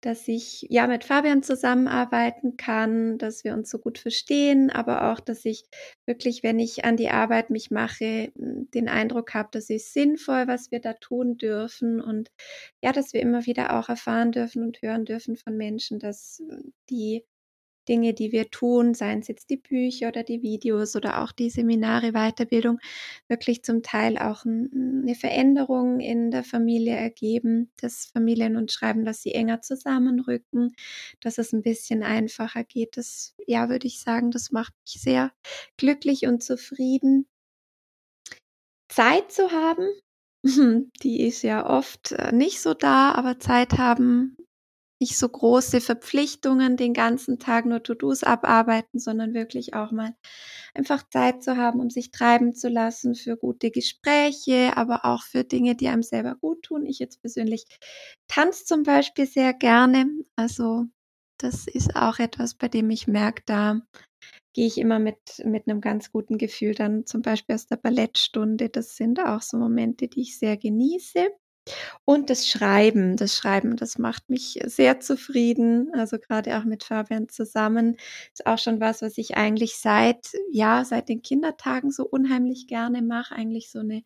dass 0.00 0.28
ich 0.28 0.66
ja 0.70 0.86
mit 0.86 1.04
Fabian 1.04 1.42
zusammenarbeiten 1.42 2.56
kann, 2.56 3.18
dass 3.18 3.42
wir 3.42 3.54
uns 3.54 3.68
so 3.68 3.78
gut 3.78 3.98
verstehen, 3.98 4.70
aber 4.70 5.10
auch, 5.10 5.18
dass 5.18 5.44
ich 5.44 5.64
wirklich, 6.06 6.42
wenn 6.44 6.60
ich 6.60 6.84
an 6.84 6.96
die 6.96 7.10
Arbeit 7.10 7.50
mich 7.50 7.70
mache, 7.70 8.30
den 8.36 8.88
Eindruck 8.88 9.34
habe, 9.34 9.48
dass 9.50 9.70
es 9.70 9.92
sinnvoll, 9.92 10.46
was 10.46 10.70
wir 10.70 10.80
da 10.80 10.92
tun 10.94 11.36
dürfen 11.36 12.00
und 12.00 12.30
ja, 12.82 12.92
dass 12.92 13.12
wir 13.12 13.20
immer 13.20 13.46
wieder 13.46 13.78
auch 13.78 13.88
erfahren 13.88 14.30
dürfen 14.30 14.62
und 14.62 14.80
hören 14.82 15.04
dürfen 15.04 15.36
von 15.36 15.56
Menschen, 15.56 15.98
dass 15.98 16.42
die 16.90 17.24
Dinge, 17.88 18.14
die 18.14 18.32
wir 18.32 18.50
tun, 18.50 18.94
seien 18.94 19.20
es 19.20 19.28
jetzt 19.28 19.50
die 19.50 19.56
Bücher 19.56 20.08
oder 20.08 20.22
die 20.22 20.42
Videos 20.42 20.94
oder 20.96 21.22
auch 21.22 21.32
die 21.32 21.50
Seminare, 21.50 22.12
Weiterbildung, 22.12 22.78
wirklich 23.28 23.62
zum 23.64 23.82
Teil 23.82 24.18
auch 24.18 24.44
eine 24.44 25.14
Veränderung 25.14 26.00
in 26.00 26.30
der 26.30 26.44
Familie 26.44 26.96
ergeben, 26.96 27.70
dass 27.80 28.06
Familien 28.06 28.56
uns 28.56 28.72
schreiben, 28.72 29.04
dass 29.04 29.22
sie 29.22 29.32
enger 29.32 29.62
zusammenrücken, 29.62 30.74
dass 31.20 31.38
es 31.38 31.52
ein 31.52 31.62
bisschen 31.62 32.02
einfacher 32.02 32.64
geht. 32.64 32.96
Das, 32.96 33.34
ja, 33.46 33.68
würde 33.68 33.86
ich 33.86 34.00
sagen, 34.00 34.30
das 34.30 34.52
macht 34.52 34.74
mich 34.84 35.00
sehr 35.00 35.32
glücklich 35.76 36.26
und 36.26 36.42
zufrieden. 36.42 37.26
Zeit 38.88 39.30
zu 39.32 39.50
haben, 39.52 39.86
die 41.02 41.26
ist 41.26 41.42
ja 41.42 41.68
oft 41.68 42.12
äh, 42.12 42.32
nicht 42.32 42.60
so 42.60 42.74
da, 42.74 43.12
aber 43.12 43.38
Zeit 43.38 43.78
haben, 43.78 44.36
nicht 45.00 45.18
so 45.18 45.28
große 45.28 45.80
Verpflichtungen 45.80 46.76
den 46.76 46.92
ganzen 46.94 47.38
Tag 47.38 47.66
nur 47.66 47.82
To-Dos 47.82 48.24
abarbeiten, 48.24 48.98
sondern 48.98 49.34
wirklich 49.34 49.74
auch 49.74 49.92
mal 49.92 50.14
einfach 50.74 51.08
Zeit 51.10 51.42
zu 51.42 51.56
haben, 51.56 51.80
um 51.80 51.90
sich 51.90 52.10
treiben 52.10 52.54
zu 52.54 52.68
lassen 52.68 53.14
für 53.14 53.36
gute 53.36 53.70
Gespräche, 53.70 54.76
aber 54.76 55.04
auch 55.04 55.22
für 55.22 55.44
Dinge, 55.44 55.76
die 55.76 55.88
einem 55.88 56.02
selber 56.02 56.34
gut 56.36 56.62
tun. 56.62 56.86
Ich 56.86 56.98
jetzt 56.98 57.20
persönlich 57.20 57.64
tanze 58.28 58.64
zum 58.64 58.82
Beispiel 58.82 59.26
sehr 59.26 59.54
gerne. 59.54 60.06
Also 60.36 60.84
das 61.38 61.66
ist 61.68 61.94
auch 61.96 62.18
etwas, 62.18 62.54
bei 62.54 62.68
dem 62.68 62.90
ich 62.90 63.06
merke, 63.06 63.42
da 63.46 63.80
gehe 64.54 64.66
ich 64.66 64.78
immer 64.78 64.98
mit, 64.98 65.18
mit 65.44 65.68
einem 65.68 65.80
ganz 65.80 66.10
guten 66.12 66.38
Gefühl 66.38 66.74
dann 66.74 67.06
zum 67.06 67.22
Beispiel 67.22 67.54
aus 67.54 67.66
der 67.66 67.76
Ballettstunde. 67.76 68.68
Das 68.68 68.96
sind 68.96 69.20
auch 69.20 69.42
so 69.42 69.56
Momente, 69.58 70.08
die 70.08 70.22
ich 70.22 70.38
sehr 70.38 70.56
genieße. 70.56 71.28
Und 72.04 72.30
das 72.30 72.46
Schreiben, 72.46 73.16
das 73.16 73.36
Schreiben, 73.36 73.76
das 73.76 73.98
macht 73.98 74.28
mich 74.30 74.58
sehr 74.64 75.00
zufrieden. 75.00 75.90
Also 75.94 76.18
gerade 76.18 76.58
auch 76.58 76.64
mit 76.64 76.84
Fabian 76.84 77.28
zusammen 77.28 77.96
ist 78.32 78.46
auch 78.46 78.58
schon 78.58 78.80
was, 78.80 79.02
was 79.02 79.18
ich 79.18 79.36
eigentlich 79.36 79.76
seit, 79.76 80.32
ja, 80.52 80.84
seit 80.84 81.08
den 81.08 81.22
Kindertagen 81.22 81.90
so 81.90 82.04
unheimlich 82.06 82.66
gerne 82.66 83.02
mache. 83.02 83.34
Eigentlich 83.34 83.70
so 83.70 83.80
eine 83.80 84.02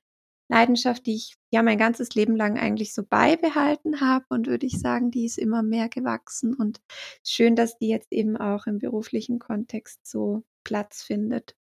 Leidenschaft, 0.48 1.06
die 1.06 1.14
ich 1.14 1.36
ja 1.50 1.62
mein 1.62 1.78
ganzes 1.78 2.14
Leben 2.14 2.36
lang 2.36 2.58
eigentlich 2.58 2.92
so 2.94 3.02
beibehalten 3.04 4.00
habe 4.00 4.26
und 4.28 4.46
würde 4.46 4.66
ich 4.66 4.78
sagen, 4.78 5.10
die 5.10 5.24
ist 5.24 5.38
immer 5.38 5.62
mehr 5.62 5.88
gewachsen 5.88 6.54
und 6.54 6.80
schön, 7.26 7.56
dass 7.56 7.78
die 7.78 7.88
jetzt 7.88 8.12
eben 8.12 8.36
auch 8.36 8.66
im 8.66 8.78
beruflichen 8.78 9.38
Kontext 9.38 10.06
so 10.06 10.44
Platz 10.64 11.02
findet. 11.02 11.56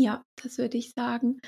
Ja, 0.00 0.24
das 0.42 0.56
würde 0.56 0.78
ich 0.78 0.92
sagen. 0.92 1.42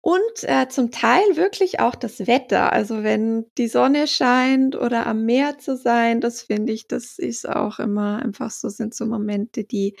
Und 0.00 0.44
äh, 0.44 0.68
zum 0.68 0.92
Teil 0.92 1.24
wirklich 1.34 1.80
auch 1.80 1.96
das 1.96 2.28
Wetter. 2.28 2.72
Also 2.72 3.02
wenn 3.02 3.46
die 3.58 3.66
Sonne 3.66 4.06
scheint 4.06 4.76
oder 4.76 5.08
am 5.08 5.24
Meer 5.24 5.58
zu 5.58 5.76
sein, 5.76 6.20
das 6.20 6.42
finde 6.42 6.72
ich, 6.72 6.86
das 6.86 7.18
ist 7.18 7.48
auch 7.48 7.80
immer 7.80 8.22
einfach 8.22 8.52
so, 8.52 8.68
sind 8.68 8.94
so 8.94 9.04
Momente, 9.04 9.64
die 9.64 9.96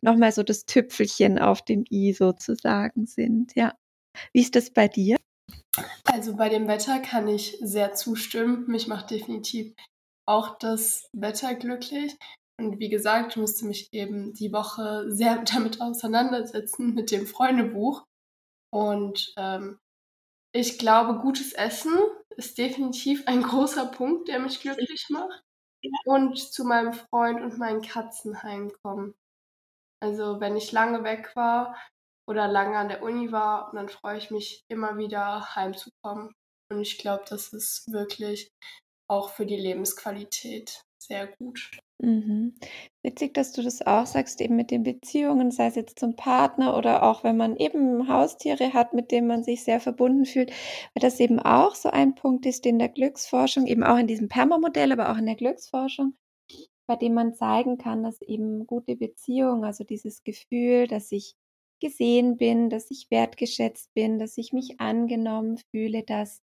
nochmal 0.00 0.32
so 0.32 0.42
das 0.42 0.64
Tüpfelchen 0.64 1.38
auf 1.38 1.60
dem 1.62 1.84
i 1.90 2.14
sozusagen 2.14 3.04
sind. 3.04 3.54
Ja. 3.54 3.74
Wie 4.32 4.40
ist 4.40 4.56
das 4.56 4.70
bei 4.70 4.88
dir? 4.88 5.18
Also 6.04 6.36
bei 6.36 6.48
dem 6.48 6.68
Wetter 6.68 7.00
kann 7.00 7.28
ich 7.28 7.58
sehr 7.60 7.92
zustimmen. 7.92 8.64
Mich 8.66 8.86
macht 8.86 9.10
definitiv 9.10 9.74
auch 10.26 10.56
das 10.58 11.06
Wetter 11.12 11.54
glücklich. 11.54 12.16
Und 12.62 12.78
wie 12.78 12.88
gesagt, 12.88 13.32
ich 13.32 13.36
musste 13.38 13.66
mich 13.66 13.92
eben 13.92 14.34
die 14.34 14.52
Woche 14.52 15.10
sehr 15.10 15.38
damit 15.52 15.80
auseinandersetzen, 15.80 16.94
mit 16.94 17.10
dem 17.10 17.26
Freundebuch. 17.26 18.04
Und 18.72 19.34
ähm, 19.36 19.78
ich 20.54 20.78
glaube, 20.78 21.20
gutes 21.20 21.52
Essen 21.52 21.98
ist 22.36 22.58
definitiv 22.58 23.26
ein 23.26 23.42
großer 23.50 23.86
Punkt, 23.86 24.28
der 24.28 24.38
mich 24.38 24.60
glücklich 24.60 25.06
macht. 25.10 25.42
Und 26.04 26.38
zu 26.38 26.64
meinem 26.64 26.92
Freund 26.92 27.40
und 27.40 27.58
meinen 27.58 27.82
Katzen 27.82 28.42
heimkommen. 28.44 29.14
Also 30.00 30.40
wenn 30.40 30.56
ich 30.56 30.70
lange 30.70 31.02
weg 31.02 31.34
war 31.34 31.76
oder 32.28 32.46
lange 32.46 32.76
an 32.76 32.88
der 32.88 33.02
Uni 33.02 33.32
war, 33.32 33.72
dann 33.74 33.88
freue 33.88 34.18
ich 34.18 34.30
mich 34.30 34.64
immer 34.68 34.96
wieder 34.96 35.56
heimzukommen. 35.56 36.32
Und 36.70 36.80
ich 36.80 36.98
glaube, 36.98 37.24
das 37.28 37.52
ist 37.52 37.90
wirklich 37.92 38.52
auch 39.10 39.30
für 39.30 39.44
die 39.44 39.56
Lebensqualität 39.56 40.82
sehr 41.02 41.26
gut. 41.26 41.70
Mhm. 42.04 42.54
Witzig, 43.02 43.32
dass 43.34 43.52
du 43.52 43.62
das 43.62 43.80
auch 43.86 44.06
sagst, 44.06 44.40
eben 44.40 44.56
mit 44.56 44.72
den 44.72 44.82
Beziehungen, 44.82 45.52
sei 45.52 45.66
es 45.66 45.76
jetzt 45.76 46.00
zum 46.00 46.16
Partner 46.16 46.76
oder 46.76 47.04
auch 47.04 47.22
wenn 47.22 47.36
man 47.36 47.56
eben 47.56 48.08
Haustiere 48.08 48.72
hat, 48.72 48.92
mit 48.92 49.12
denen 49.12 49.28
man 49.28 49.44
sich 49.44 49.62
sehr 49.62 49.78
verbunden 49.80 50.24
fühlt, 50.24 50.50
weil 50.50 51.00
das 51.00 51.20
eben 51.20 51.38
auch 51.38 51.76
so 51.76 51.90
ein 51.90 52.14
Punkt 52.16 52.44
ist, 52.44 52.64
den 52.64 52.80
der 52.80 52.88
Glücksforschung, 52.88 53.66
eben 53.66 53.84
auch 53.84 53.96
in 53.98 54.08
diesem 54.08 54.28
Perma-Modell, 54.28 54.90
aber 54.90 55.12
auch 55.12 55.16
in 55.18 55.26
der 55.26 55.36
Glücksforschung, 55.36 56.14
bei 56.86 56.96
dem 56.96 57.14
man 57.14 57.34
zeigen 57.34 57.78
kann, 57.78 58.02
dass 58.02 58.20
eben 58.22 58.66
gute 58.66 58.96
Beziehungen, 58.96 59.64
also 59.64 59.84
dieses 59.84 60.24
Gefühl, 60.24 60.86
dass 60.88 61.12
ich 61.12 61.36
gesehen 61.80 62.36
bin, 62.38 62.70
dass 62.70 62.90
ich 62.90 63.10
wertgeschätzt 63.10 63.94
bin, 63.94 64.18
dass 64.18 64.38
ich 64.38 64.52
mich 64.52 64.80
angenommen 64.80 65.58
fühle, 65.72 66.04
dass 66.04 66.42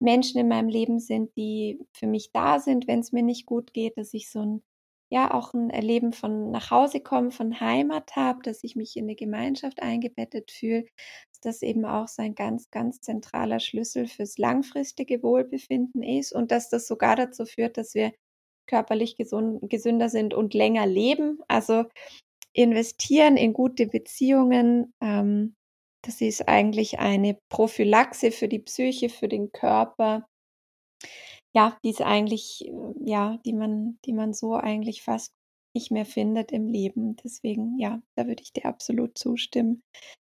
Menschen 0.00 0.40
in 0.40 0.48
meinem 0.48 0.68
Leben 0.68 1.00
sind, 1.00 1.36
die 1.36 1.80
für 1.92 2.06
mich 2.08 2.32
da 2.32 2.60
sind, 2.60 2.88
wenn 2.88 3.00
es 3.00 3.12
mir 3.12 3.22
nicht 3.22 3.46
gut 3.46 3.72
geht, 3.74 3.96
dass 3.98 4.14
ich 4.14 4.30
so 4.30 4.40
ein 4.40 4.62
ja 5.10 5.34
auch 5.34 5.52
ein 5.52 5.70
Erleben 5.70 6.12
von 6.12 6.50
nach 6.50 6.70
Hause 6.70 7.00
kommen, 7.00 7.32
von 7.32 7.60
Heimat 7.60 8.16
habe, 8.16 8.40
dass 8.42 8.64
ich 8.64 8.76
mich 8.76 8.96
in 8.96 9.04
eine 9.04 9.16
Gemeinschaft 9.16 9.82
eingebettet 9.82 10.50
fühle, 10.52 10.84
dass 11.30 11.40
das 11.40 11.62
eben 11.62 11.84
auch 11.84 12.08
so 12.08 12.22
ein 12.22 12.34
ganz, 12.34 12.70
ganz 12.70 13.00
zentraler 13.00 13.60
Schlüssel 13.60 14.06
fürs 14.06 14.38
langfristige 14.38 15.22
Wohlbefinden 15.22 16.02
ist 16.02 16.32
und 16.32 16.52
dass 16.52 16.70
das 16.70 16.86
sogar 16.86 17.16
dazu 17.16 17.44
führt, 17.44 17.76
dass 17.76 17.94
wir 17.94 18.12
körperlich 18.66 19.16
gesund, 19.16 19.68
gesünder 19.68 20.08
sind 20.08 20.32
und 20.32 20.54
länger 20.54 20.86
leben. 20.86 21.40
Also 21.48 21.84
investieren 22.52 23.36
in 23.36 23.52
gute 23.52 23.86
Beziehungen, 23.88 24.94
ähm, 25.00 25.56
das 26.02 26.20
ist 26.20 26.48
eigentlich 26.48 26.98
eine 26.98 27.38
Prophylaxe 27.50 28.30
für 28.30 28.48
die 28.48 28.60
Psyche, 28.60 29.08
für 29.08 29.28
den 29.28 29.52
Körper, 29.52 30.26
ja, 31.54 31.76
die 31.84 31.90
ist 31.90 32.02
eigentlich, 32.02 32.66
äh, 32.66 32.72
ja, 33.04 33.38
die 33.44 33.52
man, 33.52 33.98
die 34.04 34.12
man 34.12 34.32
so 34.32 34.54
eigentlich 34.54 35.02
fast 35.02 35.32
nicht 35.74 35.90
mehr 35.90 36.06
findet 36.06 36.52
im 36.52 36.66
Leben. 36.66 37.16
Deswegen, 37.16 37.78
ja, 37.78 38.00
da 38.16 38.26
würde 38.26 38.42
ich 38.42 38.52
dir 38.52 38.66
absolut 38.66 39.16
zustimmen. 39.16 39.82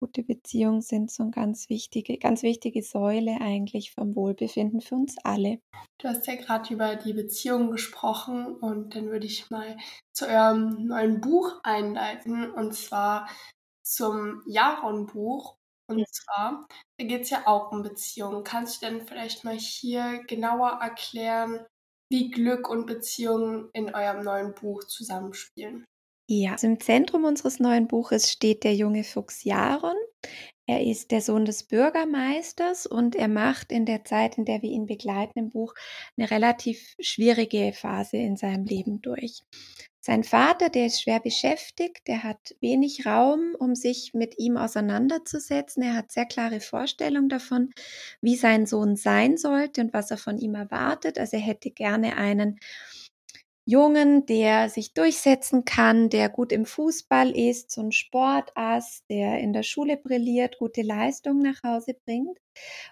Gute 0.01 0.23
Beziehungen 0.23 0.83
sind 0.83 1.11
so 1.11 1.23
eine 1.23 1.33
ganz 1.33 1.71
wichtige, 1.71 2.19
ganz 2.19 2.43
wichtige 2.43 2.83
Säule 2.83 3.41
eigentlich 3.41 3.93
vom 3.93 4.15
Wohlbefinden 4.15 4.81
für 4.81 4.97
uns 4.97 5.17
alle. 5.25 5.61
Du 5.99 6.09
hast 6.09 6.27
ja 6.27 6.35
gerade 6.35 6.75
über 6.75 6.97
die 6.97 7.15
Beziehungen 7.15 7.71
gesprochen 7.71 8.57
und 8.57 8.95
dann 8.95 9.07
würde 9.07 9.27
ich 9.27 9.51
mal 9.51 9.77
zu 10.13 10.27
eurem 10.27 10.87
neuen 10.87 11.21
Buch 11.21 11.61
einleiten 11.63 12.51
und 12.51 12.75
zwar 12.75 13.29
zum 13.83 14.43
Jaron-Buch 14.47 15.57
und 15.89 16.07
zwar, 16.09 16.67
da 16.99 17.07
geht 17.07 17.23
es 17.23 17.31
ja 17.31 17.47
auch 17.47 17.73
um 17.73 17.83
Beziehungen. 17.83 18.45
Kannst 18.45 18.83
du 18.83 18.87
denn 18.87 19.07
vielleicht 19.07 19.45
mal 19.45 19.57
hier 19.57 20.23
genauer 20.27 20.79
erklären, 20.81 21.67
wie 22.11 22.31
Glück 22.31 22.69
und 22.69 22.87
Beziehungen 22.87 23.71
in 23.73 23.95
eurem 23.95 24.25
neuen 24.25 24.55
Buch 24.55 24.85
zusammenspielen? 24.85 25.85
Ja, 26.29 26.53
also 26.53 26.67
im 26.67 26.81
Zentrum 26.81 27.25
unseres 27.25 27.61
neuen 27.61 27.87
Buches 27.87 28.33
steht 28.33 28.65
der 28.65 28.75
junge 28.75 29.05
Fuchs 29.05 29.45
Jaron. 29.45 29.97
Er 30.67 30.83
ist 30.83 31.11
der 31.11 31.21
Sohn 31.21 31.45
des 31.45 31.65
Bürgermeisters 31.65 32.87
und 32.87 33.15
er 33.17 33.29
macht 33.29 33.71
in 33.71 33.85
der 33.85 34.05
Zeit, 34.05 34.39
in 34.39 34.47
der 34.47 34.63
wir 34.63 34.71
ihn 34.71 34.87
begleiten 34.87 35.39
im 35.39 35.51
Buch, 35.51 35.75
eine 36.17 36.31
relativ 36.31 36.97
schwierige 36.99 37.73
Phase 37.75 38.17
in 38.17 38.37
seinem 38.37 38.65
Leben 38.65 39.03
durch. 39.03 39.43
Sein 40.01 40.23
Vater, 40.23 40.69
der 40.69 40.87
ist 40.87 41.01
schwer 41.01 41.21
beschäftigt, 41.21 42.07
der 42.09 42.25
hat 42.25 42.55
wenig 42.61 43.07
Raum, 43.07 43.55
um 43.59 43.75
sich 43.75 44.13
mit 44.13 44.39
ihm 44.39 44.59
auseinanderzusetzen. 44.59 45.83
Er 45.83 45.95
hat 45.95 46.13
sehr 46.13 46.27
klare 46.27 46.61
Vorstellungen 46.61 47.31
davon, 47.31 47.71
wie 48.21 48.37
sein 48.37 48.67
Sohn 48.67 48.97
sein 48.97 49.39
sollte 49.39 49.81
und 49.81 49.95
was 49.95 50.11
er 50.11 50.19
von 50.19 50.37
ihm 50.39 50.57
erwartet. 50.57 51.19
Also 51.19 51.39
er 51.39 51.43
hätte 51.43 51.71
gerne 51.71 52.19
einen 52.19 52.59
Jungen, 53.67 54.27
der 54.27 54.69
sich 54.69 54.93
durchsetzen 54.93 55.65
kann, 55.65 56.11
der 56.11 56.29
gut 56.29 56.53
im 56.53 56.67
Fußball 56.67 57.31
ist, 57.31 57.71
so 57.71 57.81
ein 57.81 57.93
Sportass, 57.93 59.03
der 59.09 59.41
in 59.41 59.55
der 59.55 59.63
Schule 59.63 59.97
brilliert, 59.97 60.59
gute 60.59 60.83
Leistungen 60.83 61.43
nach 61.43 61.63
Hause 61.63 61.95
bringt. 62.05 62.39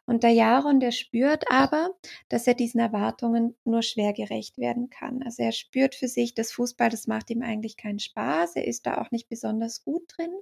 Und 0.07 0.23
der 0.23 0.31
Jaron, 0.31 0.81
der 0.81 0.91
spürt 0.91 1.45
aber, 1.51 1.91
dass 2.29 2.47
er 2.47 2.55
diesen 2.55 2.81
Erwartungen 2.81 3.55
nur 3.65 3.83
schwer 3.83 4.13
gerecht 4.13 4.59
werden 4.59 4.89
kann. 4.89 5.23
Also 5.23 5.43
er 5.43 5.53
spürt 5.53 5.95
für 5.95 6.09
sich, 6.09 6.35
dass 6.35 6.53
Fußball, 6.53 6.89
das 6.89 7.07
macht 7.07 7.31
ihm 7.31 7.43
eigentlich 7.43 7.77
keinen 7.77 8.01
Spaß. 8.01 8.57
Er 8.57 8.67
ist 8.67 8.87
da 8.87 9.01
auch 9.01 9.11
nicht 9.11 9.29
besonders 9.29 9.85
gut 9.85 10.03
drin. 10.17 10.33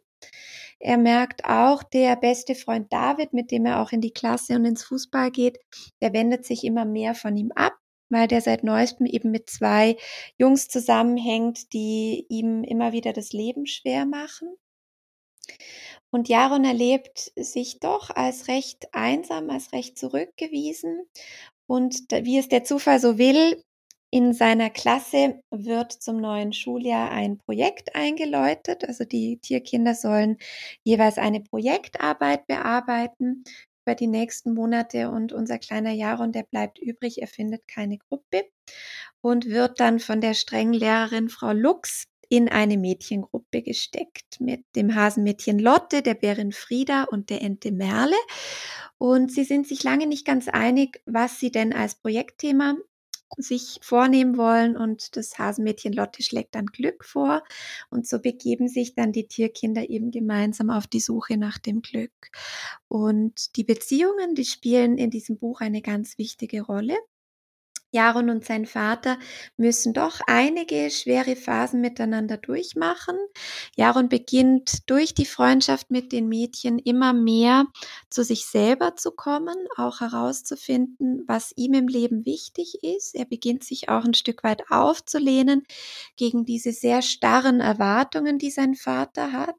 Er 0.79 0.97
merkt 0.97 1.45
auch, 1.45 1.83
der 1.83 2.17
beste 2.17 2.55
Freund 2.55 2.93
David, 2.93 3.33
mit 3.33 3.51
dem 3.51 3.67
er 3.67 3.83
auch 3.83 3.93
in 3.93 4.01
die 4.01 4.13
Klasse 4.13 4.55
und 4.55 4.65
ins 4.65 4.85
Fußball 4.85 5.31
geht, 5.31 5.59
der 6.01 6.13
wendet 6.13 6.45
sich 6.45 6.65
immer 6.65 6.85
mehr 6.85 7.15
von 7.15 7.37
ihm 7.37 7.53
ab 7.53 7.75
weil 8.11 8.29
der 8.29 8.41
seit 8.41 8.65
neuestem 8.65 9.07
eben 9.07 9.31
mit 9.31 9.49
zwei 9.49 9.97
Jungs 10.39 10.69
zusammenhängt, 10.69 11.73
die 11.73 12.27
ihm 12.29 12.65
immer 12.65 12.93
wieder 12.93 13.13
das 13.13 13.33
Leben 13.33 13.67
schwer 13.67 14.07
machen. 14.07 14.55
Und 16.11 16.29
Jaron 16.29 16.65
erlebt 16.65 17.33
sich 17.37 17.79
doch 17.81 18.11
als 18.11 18.49
recht 18.49 18.89
einsam, 18.93 19.49
als 19.51 19.73
recht 19.73 19.97
zurückgewiesen. 19.97 21.09
Und 21.67 22.11
wie 22.11 22.39
es 22.39 22.49
der 22.49 22.65
Zufall 22.65 22.99
so 22.99 23.17
will, 23.17 23.63
in 24.13 24.33
seiner 24.33 24.71
Klasse 24.71 25.41
wird 25.51 25.93
zum 25.93 26.17
neuen 26.21 26.53
Schuljahr 26.53 27.13
ein 27.13 27.39
Projekt 27.39 27.95
eingeläutet. 27.95 28.85
Also 28.85 29.05
die 29.05 29.39
Tierkinder 29.39 29.95
sollen 29.95 30.39
jeweils 30.83 31.17
eine 31.17 31.41
Projektarbeit 31.41 32.47
bearbeiten 32.49 33.45
über 33.85 33.95
die 33.95 34.07
nächsten 34.07 34.55
Monate 34.55 35.11
und 35.11 35.33
unser 35.33 35.59
kleiner 35.59 35.93
Jaron, 35.93 36.33
der 36.33 36.45
bleibt 36.45 36.79
übrig, 36.79 37.21
er 37.21 37.29
findet 37.29 37.67
keine 37.69 37.99
Gruppe 37.99 38.45
und 39.21 39.47
wird 39.47 39.81
dann 39.81 40.01
von 40.01 40.21
der 40.21 40.35
strengen 40.35 40.75
Lehrerin 40.75 41.29
Frau 41.29 41.53
Lux 41.53 42.07
in 42.29 42.49
eine 42.49 42.79
Mädchengruppe 42.79 43.63
gesteckt 43.63 44.41
mit 44.41 44.65
dem 44.77 44.95
Hasenmädchen 44.95 45.59
Lotte, 45.59 46.01
der 46.01 46.15
Bärin 46.15 46.53
Frieda 46.53 47.05
und 47.05 47.29
der 47.29 47.43
Ente 47.43 47.73
Merle. 47.73 48.17
Und 48.99 49.33
sie 49.33 49.45
sind 49.45 49.67
sich 49.67 49.83
lange 49.83 50.07
nicht 50.07 50.25
ganz 50.25 50.47
einig, 50.47 51.03
was 51.07 51.41
sie 51.41 51.51
denn 51.51 51.73
als 51.73 51.97
Projektthema 51.97 52.77
sich 53.39 53.79
vornehmen 53.83 54.37
wollen 54.37 54.77
und 54.77 55.17
das 55.17 55.39
Hasenmädchen 55.39 55.93
Lotte 55.93 56.23
schlägt 56.23 56.55
dann 56.55 56.67
Glück 56.67 57.05
vor 57.05 57.43
und 57.91 58.07
so 58.07 58.19
begeben 58.21 58.69
sich 58.69 58.95
dann 58.95 59.13
die 59.13 59.27
Tierkinder 59.29 59.89
eben 59.91 60.11
gemeinsam 60.11 60.71
auf 60.71 60.87
die 60.87 61.01
Suche 61.01 61.37
nach 61.37 61.59
dem 61.59 61.83
Glück. 61.83 62.13
Und 62.89 63.57
die 63.57 63.65
Beziehungen, 63.65 64.35
die 64.35 64.45
spielen 64.45 64.99
in 64.99 65.11
diesem 65.11 65.39
Buch 65.39 65.61
eine 65.61 65.83
ganz 65.83 66.19
wichtige 66.19 66.63
Rolle. 66.63 66.97
Jaron 67.93 68.31
und 68.31 68.45
sein 68.45 68.67
Vater 68.67 69.19
müssen 69.57 69.93
doch 69.93 70.21
einige 70.27 70.91
schwere 70.91 71.37
Phasen 71.37 71.81
miteinander 71.81 72.37
durchmachen. 72.37 73.17
Jaron 73.77 74.09
beginnt 74.09 74.89
durch 74.91 75.15
die 75.15 75.27
Freundschaft 75.27 75.91
mit 75.91 76.13
den 76.13 76.29
Mädchen 76.29 76.79
immer 76.79 77.13
mehr 77.13 77.67
zu 78.09 78.23
sich 78.25 78.47
selber 78.47 78.97
zu 78.97 79.11
kommen, 79.11 79.57
auch 79.77 80.01
herauszufinden, 80.01 81.25
was 81.27 81.53
ihm 81.57 81.75
im 81.75 81.89
Leben 81.89 82.25
wichtig 82.27 82.79
ist. 82.83 83.15
Er 83.15 83.25
beginnt 83.25 83.65
sich 83.65 83.89
auch 83.89 84.05
ein 84.05 84.15
Stück 84.15 84.45
weit 84.45 84.71
aufzulehnen 84.71 85.65
gegen 86.17 86.45
diese 86.45 86.73
sehr 86.73 87.03
starren 87.03 87.61
Erwartungen, 87.61 88.39
die 88.39 88.51
sein 88.51 88.75
Vater 88.75 89.33
hat, 89.33 89.57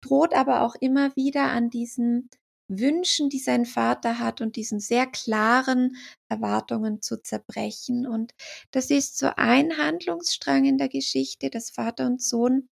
droht 0.00 0.34
aber 0.34 0.62
auch 0.62 0.74
immer 0.80 1.14
wieder 1.16 1.44
an 1.44 1.70
diesen 1.70 2.30
Wünschen, 2.68 3.28
die 3.28 3.38
sein 3.38 3.66
Vater 3.66 4.18
hat 4.18 4.40
und 4.40 4.56
diesen 4.56 4.80
sehr 4.80 5.06
klaren 5.06 5.96
Erwartungen 6.28 7.02
zu 7.02 7.22
zerbrechen. 7.22 8.06
Und 8.06 8.32
das 8.70 8.90
ist 8.90 9.18
so 9.18 9.30
ein 9.36 9.76
Handlungsstrang 9.78 10.64
in 10.64 10.78
der 10.78 10.88
Geschichte, 10.88 11.50
dass 11.50 11.70
Vater 11.70 12.06
und 12.06 12.22
Sohn 12.22 12.68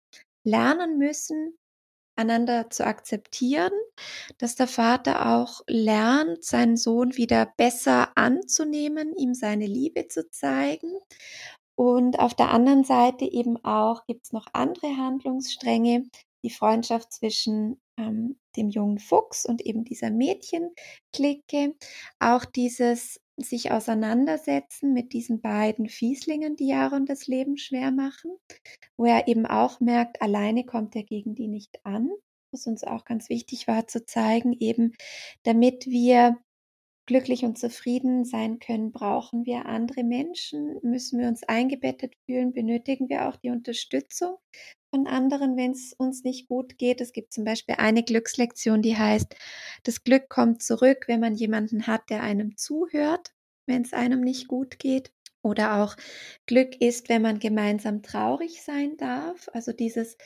lernen 0.44 0.98
müssen, 0.98 1.56
einander 2.16 2.70
zu 2.70 2.86
akzeptieren, 2.86 3.72
dass 4.38 4.54
der 4.56 4.68
Vater 4.68 5.36
auch 5.36 5.60
lernt, 5.66 6.44
seinen 6.44 6.76
Sohn 6.76 7.16
wieder 7.16 7.52
besser 7.56 8.16
anzunehmen, 8.16 9.14
ihm 9.16 9.34
seine 9.34 9.66
Liebe 9.66 10.08
zu 10.08 10.28
zeigen. 10.30 10.92
Und 11.76 12.18
auf 12.18 12.34
der 12.34 12.50
anderen 12.50 12.84
Seite 12.84 13.26
eben 13.26 13.62
auch 13.64 14.06
gibt 14.06 14.24
es 14.26 14.32
noch 14.32 14.46
andere 14.52 14.96
Handlungsstränge, 14.96 16.08
die 16.42 16.50
Freundschaft 16.50 17.12
zwischen 17.12 17.80
ähm, 17.98 18.38
dem 18.56 18.68
jungen 18.68 18.98
Fuchs 18.98 19.46
und 19.46 19.62
eben 19.62 19.84
dieser 19.84 20.10
Mädchenklicke. 20.10 21.74
Auch 22.18 22.44
dieses 22.44 23.20
sich 23.36 23.70
auseinandersetzen 23.70 24.92
mit 24.94 25.12
diesen 25.12 25.40
beiden 25.40 25.88
Fieslingen, 25.88 26.56
die 26.56 26.68
Jaron 26.68 27.04
das 27.06 27.26
Leben 27.26 27.58
schwer 27.58 27.90
machen, 27.90 28.30
wo 28.96 29.04
er 29.04 29.28
eben 29.28 29.46
auch 29.46 29.80
merkt, 29.80 30.22
alleine 30.22 30.64
kommt 30.64 30.96
er 30.96 31.02
gegen 31.02 31.34
die 31.34 31.48
nicht 31.48 31.84
an, 31.84 32.10
was 32.50 32.66
uns 32.66 32.82
auch 32.84 33.04
ganz 33.04 33.28
wichtig 33.28 33.68
war 33.68 33.86
zu 33.86 34.06
zeigen, 34.06 34.54
eben 34.58 34.92
damit 35.42 35.86
wir 35.86 36.38
glücklich 37.06 37.44
und 37.44 37.58
zufrieden 37.58 38.24
sein 38.24 38.58
können, 38.58 38.90
brauchen 38.90 39.46
wir 39.46 39.66
andere 39.66 40.02
Menschen, 40.02 40.78
müssen 40.82 41.20
wir 41.20 41.28
uns 41.28 41.44
eingebettet 41.44 42.14
fühlen, 42.26 42.52
benötigen 42.52 43.08
wir 43.08 43.28
auch 43.28 43.36
die 43.36 43.50
Unterstützung 43.50 44.36
von 44.90 45.06
anderen, 45.06 45.56
wenn 45.56 45.72
es 45.72 45.92
uns 45.92 46.24
nicht 46.24 46.48
gut 46.48 46.78
geht. 46.78 47.00
Es 47.00 47.12
gibt 47.12 47.32
zum 47.32 47.44
Beispiel 47.44 47.76
eine 47.78 48.02
Glückslektion, 48.02 48.82
die 48.82 48.96
heißt, 48.96 49.34
das 49.82 50.04
Glück 50.04 50.28
kommt 50.28 50.62
zurück, 50.62 51.04
wenn 51.06 51.20
man 51.20 51.34
jemanden 51.34 51.86
hat, 51.86 52.10
der 52.10 52.22
einem 52.22 52.56
zuhört, 52.56 53.32
wenn 53.66 53.82
es 53.82 53.92
einem 53.92 54.20
nicht 54.20 54.48
gut 54.48 54.78
geht. 54.78 55.12
Oder 55.42 55.82
auch 55.82 55.96
Glück 56.46 56.80
ist, 56.80 57.08
wenn 57.08 57.22
man 57.22 57.38
gemeinsam 57.38 58.02
traurig 58.02 58.62
sein 58.62 58.96
darf. 58.96 59.48
Also 59.52 59.72
dieses 59.72 60.16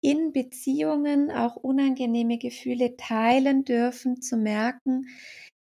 in 0.00 0.32
Beziehungen 0.32 1.30
auch 1.30 1.56
unangenehme 1.56 2.38
Gefühle 2.38 2.96
teilen 2.96 3.64
dürfen, 3.64 4.22
zu 4.22 4.36
merken, 4.36 5.06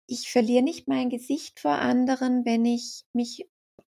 ich 0.07 0.31
verliere 0.31 0.63
nicht 0.63 0.87
mein 0.87 1.09
Gesicht 1.09 1.59
vor 1.59 1.73
anderen, 1.73 2.45
wenn 2.45 2.65
ich 2.65 3.03
mich 3.13 3.47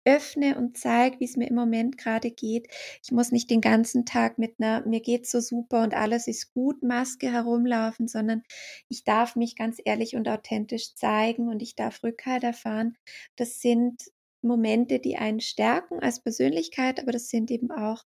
öffne 0.08 0.56
und 0.56 0.78
zeige, 0.78 1.20
wie 1.20 1.24
es 1.26 1.36
mir 1.36 1.48
im 1.48 1.54
Moment 1.54 1.98
gerade 1.98 2.30
geht. 2.30 2.68
Ich 3.04 3.12
muss 3.12 3.30
nicht 3.30 3.50
den 3.50 3.60
ganzen 3.60 4.06
Tag 4.06 4.38
mit 4.38 4.54
einer 4.58 4.86
mir 4.86 5.00
geht's 5.00 5.30
so 5.30 5.40
super 5.40 5.82
und 5.82 5.94
alles 5.94 6.26
ist 6.28 6.54
gut 6.54 6.82
Maske 6.82 7.30
herumlaufen, 7.30 8.08
sondern 8.08 8.42
ich 8.88 9.04
darf 9.04 9.36
mich 9.36 9.54
ganz 9.54 9.78
ehrlich 9.84 10.16
und 10.16 10.28
authentisch 10.28 10.94
zeigen 10.94 11.48
und 11.48 11.60
ich 11.62 11.74
darf 11.76 12.02
Rückhalt 12.02 12.42
erfahren. 12.42 12.96
Das 13.36 13.60
sind 13.60 14.10
Momente, 14.42 14.98
die 14.98 15.16
einen 15.16 15.40
stärken 15.40 16.00
als 16.00 16.20
Persönlichkeit, 16.22 17.00
aber 17.00 17.12
das 17.12 17.28
sind 17.28 17.50
eben 17.50 17.70
auch 17.70 18.04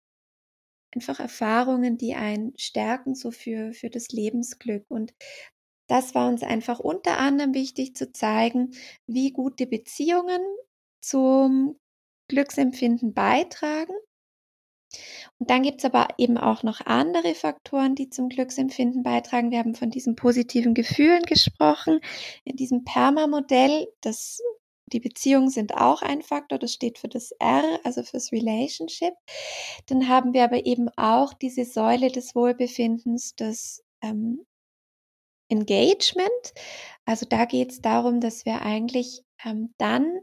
einfach 0.94 1.20
Erfahrungen, 1.20 1.98
die 1.98 2.14
einen 2.14 2.52
stärken, 2.56 3.14
so 3.14 3.30
für, 3.30 3.72
für 3.72 3.90
das 3.90 4.08
Lebensglück. 4.08 4.84
Und 4.88 5.12
das 5.88 6.14
war 6.14 6.28
uns 6.28 6.42
einfach 6.42 6.80
unter 6.80 7.18
anderem 7.18 7.54
wichtig 7.54 7.94
zu 7.96 8.12
zeigen, 8.12 8.72
wie 9.06 9.32
gute 9.32 9.66
Beziehungen 9.66 10.40
zum 11.00 11.78
Glücksempfinden 12.34 13.14
beitragen. 13.14 13.94
Und 15.38 15.50
dann 15.50 15.62
gibt 15.62 15.80
es 15.80 15.84
aber 15.84 16.08
eben 16.18 16.36
auch 16.38 16.62
noch 16.62 16.80
andere 16.84 17.34
Faktoren, 17.34 17.94
die 17.94 18.10
zum 18.10 18.28
Glücksempfinden 18.28 19.02
beitragen. 19.02 19.50
Wir 19.50 19.58
haben 19.58 19.74
von 19.74 19.90
diesen 19.90 20.16
positiven 20.16 20.74
Gefühlen 20.74 21.22
gesprochen. 21.22 22.00
In 22.44 22.56
diesem 22.56 22.84
Perma-Modell, 22.84 23.88
das 24.00 24.40
die 24.86 25.00
Beziehungen 25.00 25.48
sind 25.48 25.74
auch 25.74 26.02
ein 26.02 26.22
Faktor, 26.22 26.58
das 26.58 26.74
steht 26.74 26.98
für 26.98 27.08
das 27.08 27.32
R, 27.40 27.80
also 27.84 28.02
fürs 28.02 28.32
Relationship. 28.32 29.14
Dann 29.86 30.08
haben 30.08 30.34
wir 30.34 30.44
aber 30.44 30.66
eben 30.66 30.88
auch 30.96 31.32
diese 31.32 31.64
Säule 31.64 32.10
des 32.10 32.34
Wohlbefindens, 32.34 33.34
das 33.34 33.82
ähm, 34.02 34.44
Engagement. 35.48 36.52
Also 37.06 37.26
da 37.26 37.44
geht 37.44 37.72
es 37.72 37.80
darum, 37.80 38.20
dass 38.20 38.44
wir 38.44 38.62
eigentlich 38.62 39.22
ähm, 39.44 39.74
dann 39.78 40.20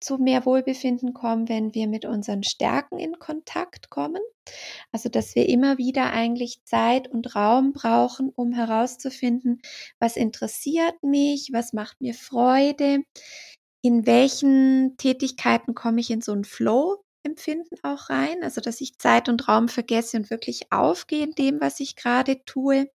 zu 0.00 0.18
mehr 0.18 0.44
Wohlbefinden 0.44 1.14
kommen, 1.14 1.48
wenn 1.48 1.74
wir 1.74 1.86
mit 1.88 2.04
unseren 2.04 2.42
Stärken 2.42 2.98
in 2.98 3.18
Kontakt 3.18 3.90
kommen. 3.90 4.20
Also 4.92 5.08
dass 5.08 5.34
wir 5.34 5.48
immer 5.48 5.78
wieder 5.78 6.12
eigentlich 6.12 6.62
Zeit 6.64 7.08
und 7.08 7.34
Raum 7.34 7.72
brauchen, 7.72 8.30
um 8.34 8.52
herauszufinden, 8.52 9.60
was 9.98 10.16
interessiert 10.16 11.02
mich, 11.02 11.50
was 11.52 11.72
macht 11.72 12.00
mir 12.00 12.14
Freude, 12.14 13.02
in 13.82 14.06
welchen 14.06 14.96
Tätigkeiten 14.98 15.74
komme 15.74 16.00
ich 16.00 16.10
in 16.10 16.20
so 16.20 16.32
ein 16.32 16.44
Flow. 16.44 17.00
Empfinden 17.26 17.76
auch 17.82 18.10
rein, 18.10 18.42
also 18.42 18.60
dass 18.60 18.82
ich 18.82 18.98
Zeit 18.98 19.30
und 19.30 19.48
Raum 19.48 19.68
vergesse 19.68 20.18
und 20.18 20.28
wirklich 20.28 20.70
aufgehe 20.70 21.24
in 21.24 21.32
dem, 21.32 21.58
was 21.58 21.80
ich 21.80 21.96
gerade 21.96 22.44
tue 22.44 22.90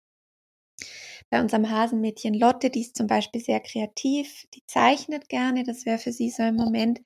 bei 1.30 1.40
unserem 1.40 1.70
Hasenmädchen 1.70 2.34
Lotte, 2.34 2.70
die 2.70 2.82
ist 2.82 2.96
zum 2.96 3.06
Beispiel 3.06 3.40
sehr 3.40 3.60
kreativ, 3.60 4.46
die 4.54 4.62
zeichnet 4.66 5.28
gerne. 5.28 5.64
Das 5.64 5.86
wäre 5.86 5.98
für 5.98 6.12
sie 6.12 6.30
so 6.30 6.42
ein 6.42 6.56
Moment, 6.56 7.00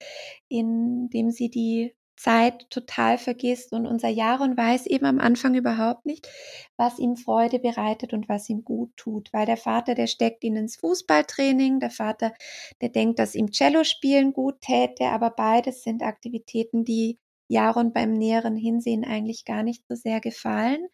in 0.49 1.09
dem 1.11 1.31
sie 1.31 1.51
die 1.51 1.95
Zeit 2.17 2.69
total 2.69 3.17
vergisst. 3.17 3.73
Und 3.73 3.87
unser 3.87 4.09
Jaron 4.09 4.57
weiß 4.57 4.87
eben 4.87 5.07
am 5.07 5.19
Anfang 5.19 5.55
überhaupt 5.55 6.05
nicht, 6.05 6.29
was 6.77 6.99
ihm 6.99 7.17
Freude 7.17 7.59
bereitet 7.59 8.13
und 8.13 8.29
was 8.29 8.49
ihm 8.51 8.63
gut 8.63 8.91
tut. 8.97 9.33
Weil 9.33 9.47
der 9.47 9.57
Vater, 9.57 9.95
der 9.95 10.07
steckt 10.07 10.45
ihn 10.45 10.57
ins 10.57 10.77
Fußballtraining, 10.77 11.81
der 11.81 11.91
Vater, 11.91 12.35
der 12.83 12.91
denkt, 12.91 13.19
dass 13.19 13.35
ihm 13.35 13.51
Cello 13.51 13.85
spielen 13.85 14.33
gut 14.35 14.61
täte, 14.61 15.07
aber 15.07 15.31
beides 15.31 15.83
sind 15.83 16.03
Aktivitäten, 16.03 16.85
die 16.85 17.19
Jaron 17.51 17.93
beim 17.93 18.13
näheren 18.13 18.57
Hinsehen 18.57 19.05
eigentlich 19.05 19.45
gar 19.45 19.63
nicht 19.63 19.85
so 19.89 19.95
sehr 19.95 20.21
gefallen. 20.21 20.87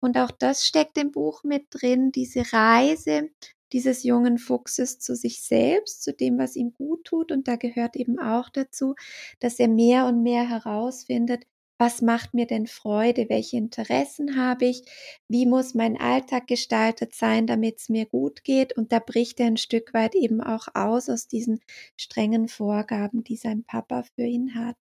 Und 0.00 0.16
auch 0.16 0.30
das 0.30 0.66
steckt 0.66 0.98
im 0.98 1.12
Buch 1.12 1.44
mit 1.44 1.66
drin, 1.70 2.10
diese 2.12 2.52
Reise 2.52 3.28
dieses 3.72 4.02
jungen 4.02 4.38
Fuchses 4.38 4.98
zu 4.98 5.14
sich 5.14 5.42
selbst, 5.42 6.02
zu 6.02 6.12
dem, 6.12 6.38
was 6.38 6.56
ihm 6.56 6.72
gut 6.74 7.04
tut. 7.04 7.30
Und 7.32 7.48
da 7.48 7.56
gehört 7.56 7.96
eben 7.96 8.18
auch 8.18 8.48
dazu, 8.48 8.94
dass 9.38 9.58
er 9.60 9.68
mehr 9.68 10.06
und 10.06 10.22
mehr 10.22 10.48
herausfindet, 10.48 11.44
was 11.78 12.02
macht 12.02 12.34
mir 12.34 12.46
denn 12.46 12.66
Freude, 12.66 13.30
welche 13.30 13.56
Interessen 13.56 14.36
habe 14.36 14.66
ich, 14.66 14.82
wie 15.28 15.46
muss 15.46 15.74
mein 15.74 15.98
Alltag 15.98 16.46
gestaltet 16.46 17.14
sein, 17.14 17.46
damit 17.46 17.78
es 17.78 17.88
mir 17.88 18.04
gut 18.04 18.44
geht. 18.44 18.76
Und 18.76 18.92
da 18.92 18.98
bricht 18.98 19.40
er 19.40 19.46
ein 19.46 19.56
Stück 19.56 19.94
weit 19.94 20.14
eben 20.14 20.42
auch 20.42 20.68
aus 20.74 21.08
aus 21.08 21.26
diesen 21.26 21.60
strengen 21.96 22.48
Vorgaben, 22.48 23.24
die 23.24 23.36
sein 23.36 23.64
Papa 23.64 24.02
für 24.14 24.24
ihn 24.24 24.54
hat. 24.54 24.76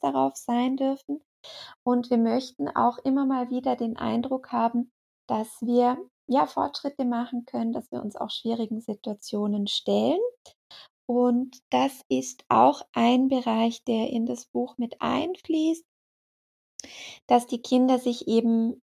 Darauf 0.00 0.36
sein 0.36 0.76
dürfen. 0.76 1.20
Und 1.84 2.10
wir 2.10 2.18
möchten 2.18 2.68
auch 2.68 2.98
immer 2.98 3.26
mal 3.26 3.50
wieder 3.50 3.76
den 3.76 3.96
Eindruck 3.96 4.52
haben, 4.52 4.90
dass 5.28 5.48
wir 5.60 5.98
ja 6.26 6.46
Fortschritte 6.46 7.04
machen 7.04 7.44
können, 7.46 7.72
dass 7.72 7.90
wir 7.92 8.02
uns 8.02 8.16
auch 8.16 8.30
schwierigen 8.30 8.80
Situationen 8.80 9.66
stellen. 9.66 10.20
Und 11.08 11.58
das 11.70 12.02
ist 12.08 12.44
auch 12.48 12.82
ein 12.92 13.28
Bereich, 13.28 13.84
der 13.84 14.10
in 14.10 14.26
das 14.26 14.46
Buch 14.46 14.76
mit 14.76 15.00
einfließt, 15.00 15.84
dass 17.28 17.46
die 17.46 17.62
Kinder 17.62 17.98
sich 17.98 18.26
eben 18.26 18.82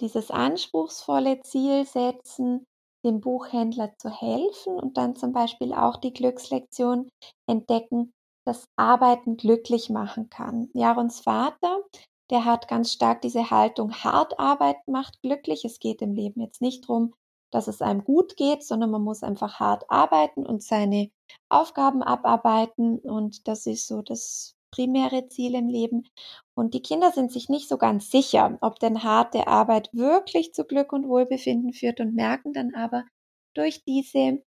dieses 0.00 0.30
anspruchsvolle 0.30 1.40
Ziel 1.40 1.86
setzen, 1.86 2.66
dem 3.04 3.20
Buchhändler 3.20 3.94
zu 3.98 4.10
helfen 4.10 4.74
und 4.74 4.96
dann 4.96 5.14
zum 5.14 5.32
Beispiel 5.32 5.72
auch 5.72 5.96
die 5.96 6.12
Glückslektion 6.12 7.08
entdecken, 7.48 8.12
dass 8.46 8.68
Arbeiten 8.76 9.36
glücklich 9.36 9.90
machen 9.90 10.30
kann. 10.30 10.70
Jarons 10.72 11.20
Vater, 11.20 11.80
der 12.30 12.44
hat 12.44 12.68
ganz 12.68 12.92
stark 12.92 13.20
diese 13.22 13.50
Haltung, 13.50 13.92
hart 13.92 14.38
arbeiten 14.38 14.92
macht 14.92 15.20
glücklich. 15.22 15.64
Es 15.64 15.78
geht 15.80 16.00
im 16.00 16.14
Leben 16.14 16.40
jetzt 16.40 16.62
nicht 16.62 16.88
darum, 16.88 17.14
dass 17.52 17.68
es 17.68 17.82
einem 17.82 18.04
gut 18.04 18.36
geht, 18.36 18.62
sondern 18.64 18.90
man 18.90 19.02
muss 19.02 19.22
einfach 19.22 19.60
hart 19.60 19.90
arbeiten 19.90 20.46
und 20.46 20.62
seine 20.62 21.10
Aufgaben 21.48 22.02
abarbeiten. 22.02 22.98
Und 22.98 23.46
das 23.48 23.66
ist 23.66 23.86
so 23.86 24.02
das 24.02 24.54
primäre 24.72 25.28
Ziel 25.28 25.54
im 25.54 25.68
Leben. 25.68 26.08
Und 26.54 26.74
die 26.74 26.82
Kinder 26.82 27.12
sind 27.12 27.32
sich 27.32 27.48
nicht 27.48 27.68
so 27.68 27.78
ganz 27.78 28.10
sicher, 28.10 28.58
ob 28.60 28.78
denn 28.78 29.02
harte 29.02 29.46
Arbeit 29.46 29.90
wirklich 29.92 30.52
zu 30.54 30.64
Glück 30.64 30.92
und 30.92 31.08
Wohlbefinden 31.08 31.72
führt 31.72 32.00
und 32.00 32.14
merken 32.14 32.52
dann 32.52 32.74
aber 32.74 33.04
durch 33.54 33.84
diese 33.84 34.42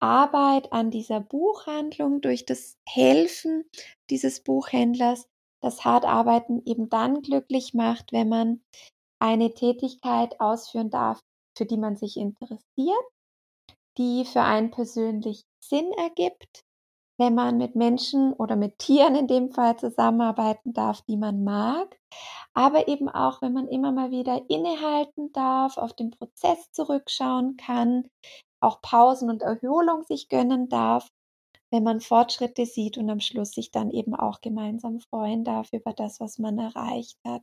Arbeit 0.00 0.72
an 0.72 0.90
dieser 0.90 1.20
Buchhandlung, 1.20 2.20
durch 2.20 2.46
das 2.46 2.76
Helfen 2.88 3.64
dieses 4.08 4.42
Buchhändlers, 4.42 5.28
dass 5.62 5.84
hart 5.84 6.04
arbeiten 6.04 6.62
eben 6.64 6.88
dann 6.88 7.22
glücklich 7.22 7.74
macht, 7.74 8.12
wenn 8.12 8.28
man 8.28 8.62
eine 9.20 9.52
Tätigkeit 9.52 10.40
ausführen 10.40 10.90
darf, 10.90 11.20
für 11.56 11.66
die 11.66 11.76
man 11.76 11.96
sich 11.96 12.16
interessiert, 12.16 13.04
die 13.98 14.24
für 14.24 14.42
einen 14.42 14.70
persönlich 14.70 15.44
Sinn 15.62 15.92
ergibt, 15.92 16.64
wenn 17.18 17.34
man 17.34 17.58
mit 17.58 17.76
Menschen 17.76 18.32
oder 18.32 18.56
mit 18.56 18.78
Tieren 18.78 19.14
in 19.14 19.26
dem 19.26 19.52
Fall 19.52 19.76
zusammenarbeiten 19.78 20.72
darf, 20.72 21.02
die 21.02 21.18
man 21.18 21.44
mag, 21.44 21.98
aber 22.54 22.88
eben 22.88 23.10
auch, 23.10 23.42
wenn 23.42 23.52
man 23.52 23.68
immer 23.68 23.92
mal 23.92 24.10
wieder 24.10 24.42
innehalten 24.48 25.30
darf, 25.32 25.76
auf 25.76 25.92
den 25.92 26.10
Prozess 26.10 26.70
zurückschauen 26.72 27.58
kann, 27.58 28.08
auch 28.60 28.82
Pausen 28.82 29.30
und 29.30 29.42
Erholung 29.42 30.04
sich 30.04 30.28
gönnen 30.28 30.68
darf, 30.68 31.08
wenn 31.70 31.82
man 31.82 32.00
Fortschritte 32.00 32.66
sieht 32.66 32.98
und 32.98 33.08
am 33.10 33.20
Schluss 33.20 33.52
sich 33.52 33.70
dann 33.70 33.90
eben 33.90 34.14
auch 34.14 34.40
gemeinsam 34.40 35.00
freuen 35.00 35.44
darf 35.44 35.72
über 35.72 35.92
das, 35.92 36.20
was 36.20 36.38
man 36.38 36.58
erreicht 36.58 37.18
hat. 37.26 37.42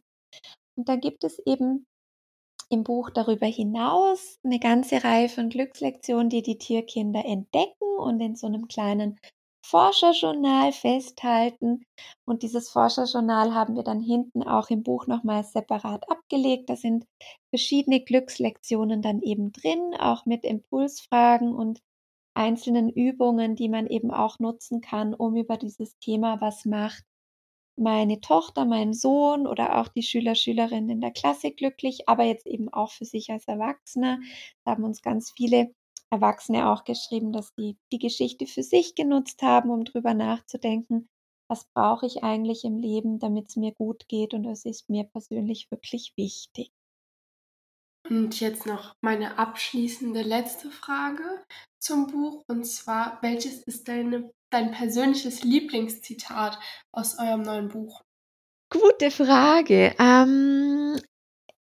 Und 0.75 0.89
dann 0.89 0.99
gibt 0.99 1.23
es 1.23 1.39
eben 1.45 1.87
im 2.69 2.83
Buch 2.83 3.09
darüber 3.09 3.47
hinaus 3.47 4.39
eine 4.43 4.59
ganze 4.59 5.03
Reihe 5.03 5.29
von 5.29 5.49
Glückslektionen, 5.49 6.29
die 6.29 6.41
die 6.41 6.57
Tierkinder 6.57 7.25
entdecken 7.25 7.97
und 7.97 8.19
in 8.19 8.35
so 8.35 8.47
einem 8.47 8.67
kleinen 8.67 9.19
Forscherjournal 9.69 10.71
festhalten. 10.71 11.85
Und 12.25 12.43
dieses 12.43 12.69
Forscherjournal 12.69 13.53
haben 13.53 13.75
wir 13.75 13.83
dann 13.83 14.01
hinten 14.01 14.43
auch 14.43 14.69
im 14.69 14.83
Buch 14.83 15.07
nochmal 15.07 15.43
separat 15.43 16.09
abgelegt. 16.09 16.69
Da 16.69 16.75
sind 16.75 17.05
verschiedene 17.49 18.01
Glückslektionen 18.03 19.01
dann 19.01 19.21
eben 19.21 19.51
drin, 19.51 19.93
auch 19.99 20.25
mit 20.25 20.43
Impulsfragen 20.45 21.53
und 21.53 21.79
einzelnen 22.35 22.89
Übungen, 22.89 23.55
die 23.55 23.69
man 23.69 23.87
eben 23.87 24.11
auch 24.11 24.39
nutzen 24.39 24.81
kann, 24.81 25.13
um 25.13 25.35
über 25.35 25.57
dieses 25.57 25.97
Thema, 25.99 26.39
was 26.41 26.65
macht 26.65 27.03
meine 27.77 28.19
Tochter, 28.21 28.65
mein 28.65 28.93
Sohn 28.93 29.47
oder 29.47 29.79
auch 29.79 29.87
die 29.87 30.01
Schüler, 30.03 30.35
Schülerinnen 30.35 30.89
in 30.89 31.01
der 31.01 31.11
Klasse 31.11 31.51
glücklich, 31.51 32.09
aber 32.09 32.23
jetzt 32.23 32.47
eben 32.47 32.69
auch 32.73 32.91
für 32.91 33.05
sich 33.05 33.29
als 33.31 33.47
Erwachsener. 33.47 34.19
Da 34.65 34.71
haben 34.71 34.83
uns 34.83 35.01
ganz 35.01 35.31
viele 35.35 35.73
Erwachsene 36.09 36.69
auch 36.69 36.83
geschrieben, 36.83 37.31
dass 37.31 37.51
sie 37.57 37.77
die 37.91 37.99
Geschichte 37.99 38.47
für 38.47 38.63
sich 38.63 38.95
genutzt 38.95 39.41
haben, 39.41 39.69
um 39.69 39.83
drüber 39.83 40.13
nachzudenken, 40.13 41.09
was 41.49 41.65
brauche 41.73 42.05
ich 42.05 42.23
eigentlich 42.23 42.63
im 42.63 42.77
Leben, 42.77 43.19
damit 43.19 43.49
es 43.49 43.55
mir 43.55 43.73
gut 43.73 44.07
geht 44.07 44.33
und 44.33 44.45
was 44.45 44.65
ist 44.65 44.89
mir 44.89 45.05
persönlich 45.05 45.69
wirklich 45.71 46.13
wichtig. 46.15 46.71
Und 48.09 48.39
jetzt 48.39 48.65
noch 48.65 48.95
meine 49.01 49.37
abschließende 49.37 50.21
letzte 50.21 50.71
Frage 50.71 51.23
zum 51.79 52.07
Buch. 52.07 52.43
Und 52.47 52.65
zwar, 52.65 53.19
welches 53.21 53.63
ist 53.63 53.87
deine, 53.87 54.31
dein 54.49 54.71
persönliches 54.71 55.43
Lieblingszitat 55.43 56.57
aus 56.93 57.19
eurem 57.19 57.41
neuen 57.41 57.67
Buch? 57.67 58.01
Gute 58.69 59.11
Frage. 59.11 59.93
Ähm, 59.99 60.99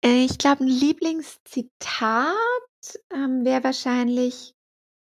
ich 0.02 0.38
glaube, 0.38 0.64
ein 0.64 0.68
Lieblingszitat 0.68 2.34
ähm, 3.12 3.44
wäre 3.44 3.64
wahrscheinlich, 3.64 4.54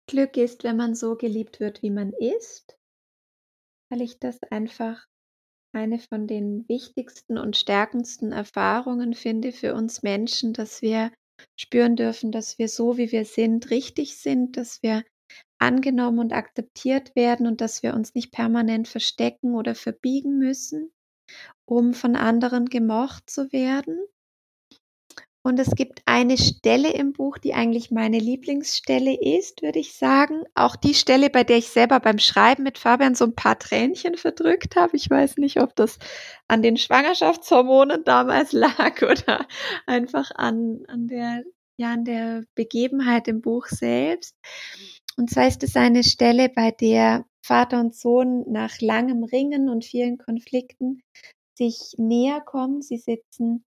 Glück 0.07 0.37
ist, 0.37 0.63
wenn 0.63 0.77
man 0.77 0.95
so 0.95 1.15
geliebt 1.15 1.59
wird, 1.59 1.81
wie 1.81 1.89
man 1.89 2.11
ist, 2.11 2.77
weil 3.89 4.01
ich 4.01 4.19
das 4.19 4.41
einfach 4.43 5.07
eine 5.73 5.99
von 5.99 6.27
den 6.27 6.67
wichtigsten 6.67 7.37
und 7.37 7.57
stärkendsten 7.57 8.31
Erfahrungen 8.31 9.13
finde 9.13 9.51
für 9.51 9.73
uns 9.73 10.03
Menschen, 10.03 10.53
dass 10.53 10.81
wir 10.81 11.11
spüren 11.59 11.95
dürfen, 11.95 12.31
dass 12.31 12.59
wir 12.59 12.69
so, 12.69 12.97
wie 12.97 13.11
wir 13.11 13.25
sind, 13.25 13.69
richtig 13.71 14.17
sind, 14.17 14.57
dass 14.57 14.83
wir 14.83 15.03
angenommen 15.59 16.19
und 16.19 16.33
akzeptiert 16.33 17.15
werden 17.15 17.47
und 17.47 17.61
dass 17.61 17.81
wir 17.81 17.93
uns 17.93 18.13
nicht 18.13 18.31
permanent 18.31 18.87
verstecken 18.87 19.55
oder 19.55 19.75
verbiegen 19.75 20.37
müssen, 20.37 20.91
um 21.65 21.93
von 21.93 22.15
anderen 22.15 22.65
gemocht 22.65 23.29
zu 23.29 23.51
werden. 23.51 23.97
Und 25.45 25.59
es 25.59 25.71
gibt 25.75 26.01
eine 26.05 26.37
Stelle 26.37 26.93
im 26.93 27.11
Buch, 27.11 27.37
die 27.37 27.53
eigentlich 27.53 27.91
meine 27.91 28.17
Lieblingsstelle 28.17 29.13
ist, 29.19 29.61
würde 29.61 29.79
ich 29.79 29.93
sagen. 29.93 30.43
Auch 30.55 30.77
die 30.77 30.93
Stelle, 30.93 31.29
bei 31.29 31.43
der 31.43 31.57
ich 31.57 31.67
selber 31.67 31.99
beim 31.99 32.17
Schreiben 32.17 32.63
mit 32.63 32.77
Fabian 32.77 33.13
so 33.13 33.25
ein 33.25 33.35
paar 33.35 33.59
Tränchen 33.59 34.15
verdrückt 34.15 34.77
habe. 34.77 34.95
Ich 34.95 35.09
weiß 35.09 35.37
nicht, 35.37 35.59
ob 35.59 35.75
das 35.75 35.99
an 36.47 36.61
den 36.61 36.77
Schwangerschaftshormonen 36.77 38.05
damals 38.05 38.51
lag 38.53 39.01
oder 39.01 39.45
einfach 39.85 40.31
an, 40.35 40.85
an 40.87 41.07
der, 41.09 41.43
ja, 41.75 41.91
an 41.91 42.05
der 42.05 42.45
Begebenheit 42.55 43.27
im 43.27 43.41
Buch 43.41 43.67
selbst. 43.67 44.37
Und 45.17 45.29
zwar 45.29 45.47
ist 45.47 45.61
es 45.63 45.75
eine 45.75 46.05
Stelle, 46.05 46.47
bei 46.47 46.71
der 46.71 47.25
Vater 47.45 47.81
und 47.81 47.93
Sohn 47.93 48.45
nach 48.47 48.79
langem 48.79 49.25
Ringen 49.25 49.67
und 49.67 49.83
vielen 49.83 50.17
Konflikten 50.17 51.01
sich 51.55 51.95
näher 51.97 52.39
kommen. 52.39 52.81
Sie 52.81 52.97
sitzen 52.97 53.65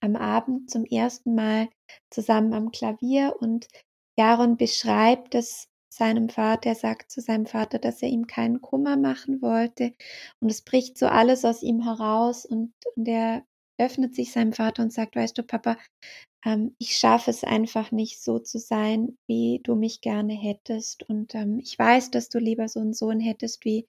am 0.00 0.16
Abend 0.16 0.70
zum 0.70 0.84
ersten 0.84 1.34
Mal 1.34 1.68
zusammen 2.10 2.54
am 2.54 2.70
Klavier 2.70 3.34
und 3.40 3.68
Jaron 4.18 4.56
beschreibt 4.56 5.34
es 5.34 5.68
seinem 5.92 6.28
Vater, 6.28 6.70
er 6.70 6.74
sagt 6.76 7.10
zu 7.10 7.20
seinem 7.20 7.46
Vater, 7.46 7.78
dass 7.78 8.00
er 8.02 8.08
ihm 8.08 8.26
keinen 8.26 8.60
Kummer 8.60 8.96
machen 8.96 9.42
wollte 9.42 9.92
und 10.40 10.50
es 10.50 10.62
bricht 10.62 10.96
so 10.98 11.06
alles 11.06 11.44
aus 11.44 11.62
ihm 11.62 11.82
heraus 11.82 12.46
und, 12.46 12.72
und 12.96 13.08
er 13.08 13.44
öffnet 13.78 14.14
sich 14.14 14.32
seinem 14.32 14.52
Vater 14.52 14.82
und 14.82 14.92
sagt, 14.92 15.16
weißt 15.16 15.36
du, 15.38 15.42
Papa, 15.42 15.78
ähm, 16.44 16.74
ich 16.78 16.96
schaffe 16.96 17.30
es 17.30 17.44
einfach 17.44 17.90
nicht 17.92 18.22
so 18.22 18.38
zu 18.38 18.58
sein, 18.58 19.18
wie 19.26 19.60
du 19.62 19.74
mich 19.74 20.00
gerne 20.00 20.34
hättest 20.34 21.08
und 21.08 21.34
ähm, 21.34 21.58
ich 21.58 21.78
weiß, 21.78 22.10
dass 22.10 22.28
du 22.28 22.38
lieber 22.38 22.68
so 22.68 22.80
einen 22.80 22.94
Sohn 22.94 23.20
hättest 23.20 23.64
wie 23.64 23.86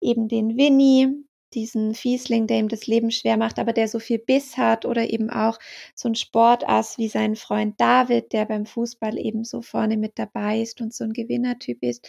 eben 0.00 0.28
den 0.28 0.56
Winnie, 0.56 1.24
diesen 1.56 1.94
Fiesling, 1.94 2.46
der 2.46 2.58
ihm 2.58 2.68
das 2.68 2.86
Leben 2.86 3.10
schwer 3.10 3.36
macht, 3.36 3.58
aber 3.58 3.72
der 3.72 3.88
so 3.88 3.98
viel 3.98 4.18
Biss 4.18 4.56
hat 4.56 4.84
oder 4.84 5.10
eben 5.10 5.30
auch 5.30 5.58
so 5.94 6.08
ein 6.08 6.14
Sportass 6.14 6.98
wie 6.98 7.08
sein 7.08 7.34
Freund 7.34 7.80
David, 7.80 8.32
der 8.32 8.44
beim 8.44 8.66
Fußball 8.66 9.18
eben 9.18 9.42
so 9.42 9.62
vorne 9.62 9.96
mit 9.96 10.18
dabei 10.18 10.60
ist 10.60 10.80
und 10.80 10.94
so 10.94 11.04
ein 11.04 11.14
Gewinnertyp 11.14 11.82
ist. 11.82 12.08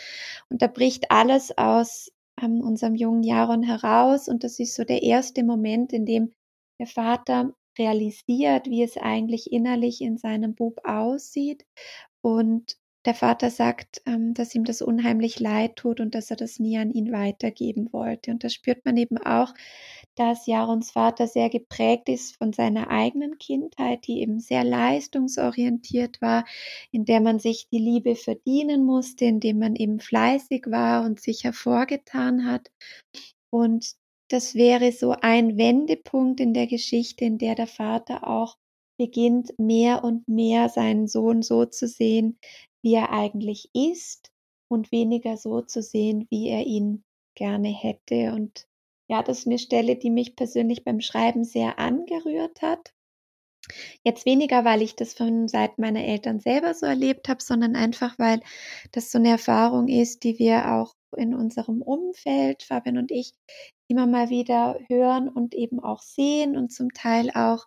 Und 0.50 0.62
da 0.62 0.68
bricht 0.68 1.10
alles 1.10 1.58
aus 1.58 2.12
ähm, 2.42 2.62
unserem 2.62 2.96
jungen 2.96 3.24
Jaron 3.24 3.64
heraus 3.64 4.28
und 4.28 4.44
das 4.44 4.60
ist 4.60 4.76
so 4.76 4.84
der 4.84 5.02
erste 5.02 5.44
Moment, 5.44 5.94
in 5.94 6.06
dem 6.06 6.34
der 6.80 6.88
Vater 6.88 7.54
realisiert, 7.80 8.68
wie 8.68 8.84
es 8.84 8.98
eigentlich 8.98 9.52
innerlich 9.52 10.02
in 10.02 10.18
seinem 10.18 10.56
Bub 10.56 10.82
aussieht 10.84 11.66
und 12.22 12.78
der 13.08 13.16
Vater 13.16 13.50
sagt, 13.50 14.02
ähm, 14.06 14.34
dass 14.36 14.54
ihm 14.54 14.66
das 14.66 14.82
unheimlich 14.84 15.40
leid 15.40 15.78
tut 15.78 16.00
und 16.00 16.14
dass 16.14 16.30
er 16.30 16.38
das 16.38 16.60
nie 16.60 16.78
an 16.78 16.92
ihn 16.92 17.12
weitergeben 17.12 17.92
wollte. 17.92 18.32
Und 18.32 18.44
da 18.44 18.50
spürt 18.50 18.86
man 18.86 18.98
eben 18.98 19.18
auch, 19.18 19.54
dass 20.16 20.46
Jarons 20.46 20.92
Vater 20.92 21.28
sehr 21.28 21.50
geprägt 21.50 22.10
ist 22.10 22.38
von 22.38 22.54
seiner 22.54 22.90
eigenen 22.90 23.38
Kindheit, 23.40 24.06
die 24.08 24.22
eben 24.22 24.40
sehr 24.40 24.64
leistungsorientiert 24.64 26.22
war, 26.22 26.46
in 26.92 27.06
der 27.06 27.22
man 27.22 27.40
sich 27.40 27.70
die 27.70 27.80
Liebe 27.80 28.16
verdienen 28.16 28.86
musste, 28.86 29.26
indem 29.26 29.60
man 29.60 29.76
eben 29.76 30.00
fleißig 30.00 30.66
war 30.68 31.06
und 31.06 31.20
sich 31.22 31.44
hervorgetan 31.46 32.46
hat. 32.46 32.70
Und 33.50 33.94
das 34.30 34.56
wäre 34.56 34.92
so 34.92 35.12
ein 35.22 35.58
Wendepunkt 35.58 36.42
in 36.42 36.54
der 36.54 36.68
Geschichte, 36.68 37.26
in 37.26 37.38
der 37.38 37.56
der 37.56 37.68
Vater 37.68 38.28
auch 38.28 38.58
beginnt, 38.98 39.58
mehr 39.58 40.04
und 40.04 40.28
mehr 40.28 40.70
seinen 40.70 41.08
Sohn 41.08 41.42
so 41.44 41.66
zu 41.66 41.88
sehen, 41.88 42.38
wie 42.88 42.94
er 42.94 43.12
eigentlich 43.12 43.70
ist 43.74 44.32
und 44.70 44.94
weniger 44.94 45.36
so 45.36 45.60
zu 45.60 45.82
sehen, 45.82 46.26
wie 46.30 46.48
er 46.48 46.66
ihn 46.66 47.04
gerne 47.36 47.68
hätte. 47.68 48.32
Und 48.32 48.66
ja, 49.10 49.22
das 49.22 49.40
ist 49.40 49.48
eine 49.48 49.60
Stelle, 49.60 49.98
die 49.98 50.10
mich 50.10 50.38
persönlich 50.38 50.86
beim 50.86 51.02
Schreiben 51.02 51.44
sehr 51.44 51.80
angerührt 51.80 52.62
hat. 52.62 52.94
Jetzt 54.06 54.26
weniger, 54.26 54.64
weil 54.64 54.82
ich 54.82 54.96
das 54.96 55.14
von 55.14 55.50
Seiten 55.50 55.82
meiner 55.82 56.06
Eltern 56.06 56.40
selber 56.40 56.74
so 56.74 56.86
erlebt 56.86 57.28
habe, 57.28 57.44
sondern 57.44 57.76
einfach, 57.76 58.18
weil 58.20 58.40
das 58.94 59.12
so 59.12 59.18
eine 59.18 59.32
Erfahrung 59.32 59.90
ist, 59.90 60.24
die 60.24 60.40
wir 60.40 60.72
auch 60.72 60.94
in 61.18 61.36
unserem 61.36 61.82
Umfeld, 61.82 62.64
Fabian 62.64 62.98
und 62.98 63.12
ich, 63.12 63.34
immer 63.90 64.08
mal 64.08 64.30
wieder 64.30 64.80
hören 64.88 65.28
und 65.28 65.54
eben 65.56 65.82
auch 65.82 66.02
sehen 66.02 66.56
und 66.56 66.72
zum 66.72 66.94
Teil 66.94 67.32
auch 67.32 67.66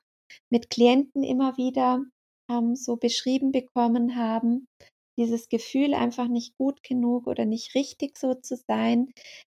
mit 0.49 0.71
Klienten 0.71 1.23
immer 1.23 1.59
wieder 1.59 2.03
ähm, 2.51 2.75
so 2.75 2.97
beschrieben 2.97 3.53
bekommen 3.53 4.17
haben. 4.17 4.67
Dieses 5.19 5.49
Gefühl, 5.49 5.95
einfach 5.95 6.29
nicht 6.29 6.57
gut 6.57 6.83
genug 6.83 7.27
oder 7.27 7.45
nicht 7.47 7.75
richtig 7.75 8.19
so 8.19 8.35
zu 8.35 8.57
sein, 8.57 9.13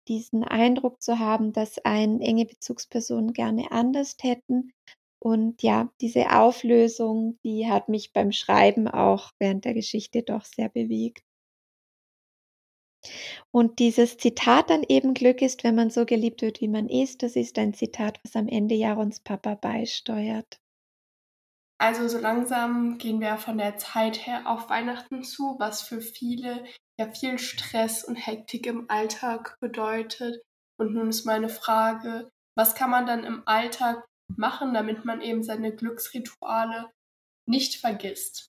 diesen 0.08 0.44
Eindruck 0.44 1.02
zu 1.02 1.18
haben, 1.18 1.52
dass 1.52 1.78
ein 1.84 2.20
enge 2.20 2.46
Bezugspersonen 2.46 3.32
gerne 3.32 3.70
anders 3.72 4.16
hätten. 4.20 4.72
Und 5.20 5.62
ja, 5.62 5.90
diese 6.00 6.30
Auflösung, 6.32 7.38
die 7.44 7.68
hat 7.68 7.88
mich 7.88 8.12
beim 8.12 8.32
Schreiben 8.32 8.88
auch 8.88 9.30
während 9.38 9.64
der 9.64 9.74
Geschichte 9.74 10.22
doch 10.22 10.44
sehr 10.44 10.68
bewegt. 10.68 11.22
Und 13.52 13.78
dieses 13.78 14.16
Zitat 14.16 14.68
dann 14.70 14.82
eben 14.88 15.14
Glück 15.14 15.42
ist, 15.42 15.64
wenn 15.64 15.74
man 15.76 15.90
so 15.90 16.04
geliebt 16.06 16.42
wird, 16.42 16.60
wie 16.60 16.68
man 16.68 16.88
ist, 16.88 17.22
das 17.22 17.36
ist 17.36 17.58
ein 17.58 17.72
Zitat, 17.74 18.18
was 18.24 18.34
am 18.36 18.48
Ende 18.48 18.74
Jarons 18.74 19.20
Papa 19.20 19.54
beisteuert. 19.54 20.60
Also 21.82 22.06
so 22.06 22.18
langsam 22.18 22.96
gehen 22.96 23.20
wir 23.20 23.36
von 23.38 23.58
der 23.58 23.76
Zeit 23.76 24.24
her 24.24 24.46
auf 24.46 24.70
Weihnachten 24.70 25.24
zu, 25.24 25.56
was 25.58 25.82
für 25.82 26.00
viele 26.00 26.64
ja 26.96 27.10
viel 27.10 27.40
Stress 27.40 28.04
und 28.04 28.14
Hektik 28.14 28.68
im 28.68 28.88
Alltag 28.88 29.56
bedeutet. 29.58 30.40
Und 30.78 30.94
nun 30.94 31.08
ist 31.08 31.24
meine 31.24 31.48
Frage, 31.48 32.30
was 32.56 32.76
kann 32.76 32.90
man 32.90 33.06
dann 33.06 33.24
im 33.24 33.42
Alltag 33.46 34.04
machen, 34.36 34.74
damit 34.74 35.04
man 35.04 35.20
eben 35.22 35.42
seine 35.42 35.74
Glücksrituale 35.74 36.88
nicht 37.48 37.80
vergisst? 37.80 38.46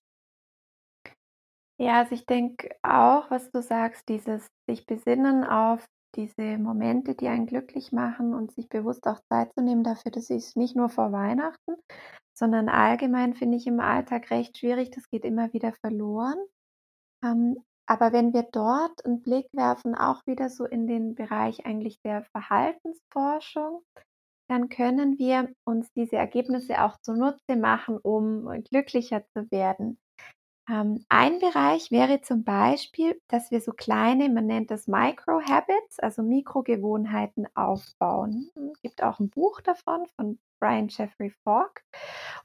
Ja, 1.80 2.02
also 2.02 2.13
ich 2.13 2.28
denke 2.28 2.69
auch, 2.84 3.32
was 3.32 3.50
du 3.50 3.63
sagst, 3.63 4.10
dieses 4.10 4.46
sich 4.69 4.86
besinnen 4.86 5.43
auf 5.43 5.84
diese 6.15 6.58
Momente, 6.58 7.15
die 7.15 7.28
einen 7.28 7.45
glücklich 7.47 7.91
machen 7.91 8.34
und 8.34 8.52
sich 8.52 8.69
bewusst 8.69 9.06
auch 9.08 9.19
Zeit 9.30 9.54
zu 9.54 9.63
nehmen 9.63 9.84
dafür, 9.84 10.12
das 10.12 10.30
ist 10.30 10.58
nicht 10.58 10.76
nur 10.76 10.89
vor 10.89 11.12
Weihnachten, 11.12 11.76
sondern 12.34 12.69
allgemein 12.69 13.34
finde 13.34 13.58
ich 13.58 13.67
im 13.67 13.80
Alltag 13.80 14.32
recht 14.32 14.58
schwierig, 14.58 14.91
das 14.91 15.10
geht 15.10 15.26
immer 15.26 15.54
wieder 15.54 15.73
verloren. 15.73 16.38
Ähm, 17.23 17.58
aber 17.86 18.13
wenn 18.13 18.34
wir 18.34 18.43
dort 18.43 19.06
einen 19.06 19.21
Blick 19.21 19.47
werfen, 19.54 19.95
auch 19.95 20.26
wieder 20.26 20.49
so 20.49 20.65
in 20.65 20.88
den 20.88 21.15
Bereich 21.15 21.65
eigentlich 21.65 22.02
der 22.02 22.23
Verhaltensforschung, 22.23 23.84
dann 24.49 24.69
können 24.69 25.17
wir 25.17 25.54
uns 25.65 25.91
diese 25.93 26.15
Ergebnisse 26.17 26.84
auch 26.84 26.97
zunutze 27.02 27.56
machen, 27.56 27.97
um 27.97 28.45
glücklicher 28.63 29.26
zu 29.34 29.49
werden. 29.52 29.97
Ähm, 30.69 31.06
ein 31.10 31.39
Bereich 31.39 31.91
wäre 31.91 32.21
zum 32.21 32.43
Beispiel, 32.43 33.19
dass 33.28 33.52
wir 33.52 33.60
so 33.60 33.73
kleine, 33.73 34.30
man 34.30 34.45
nennt 34.45 34.71
das 34.71 34.88
Micro-Habits, 34.88 35.99
also 35.99 36.23
Mikrogewohnheiten 36.23 37.47
aufbauen. 37.56 38.49
Es 38.73 38.82
gibt 38.82 39.04
auch 39.04 39.19
ein 39.19 39.30
Buch 39.30 39.60
davon 39.62 40.06
von 40.15 40.39
Brian 40.60 40.88
Jeffrey 40.88 41.34
Falk. 41.43 41.84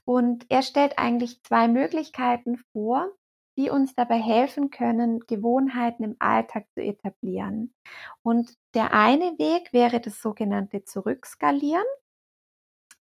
Und 0.03 0.45
er 0.49 0.63
stellt 0.63 0.99
eigentlich 0.99 1.41
zwei 1.43 1.69
Möglichkeiten 1.69 2.57
vor, 2.73 3.09
die 3.57 3.69
uns 3.69 3.95
dabei 3.95 4.17
helfen 4.17 4.69
können, 4.69 5.21
Gewohnheiten 5.21 6.03
im 6.03 6.15
Alltag 6.19 6.65
zu 6.73 6.81
etablieren. 6.81 7.73
Und 8.21 8.53
der 8.73 8.93
eine 8.93 9.37
Weg 9.37 9.71
wäre 9.71 10.01
das 10.01 10.21
sogenannte 10.21 10.83
Zurückskalieren. 10.83 11.85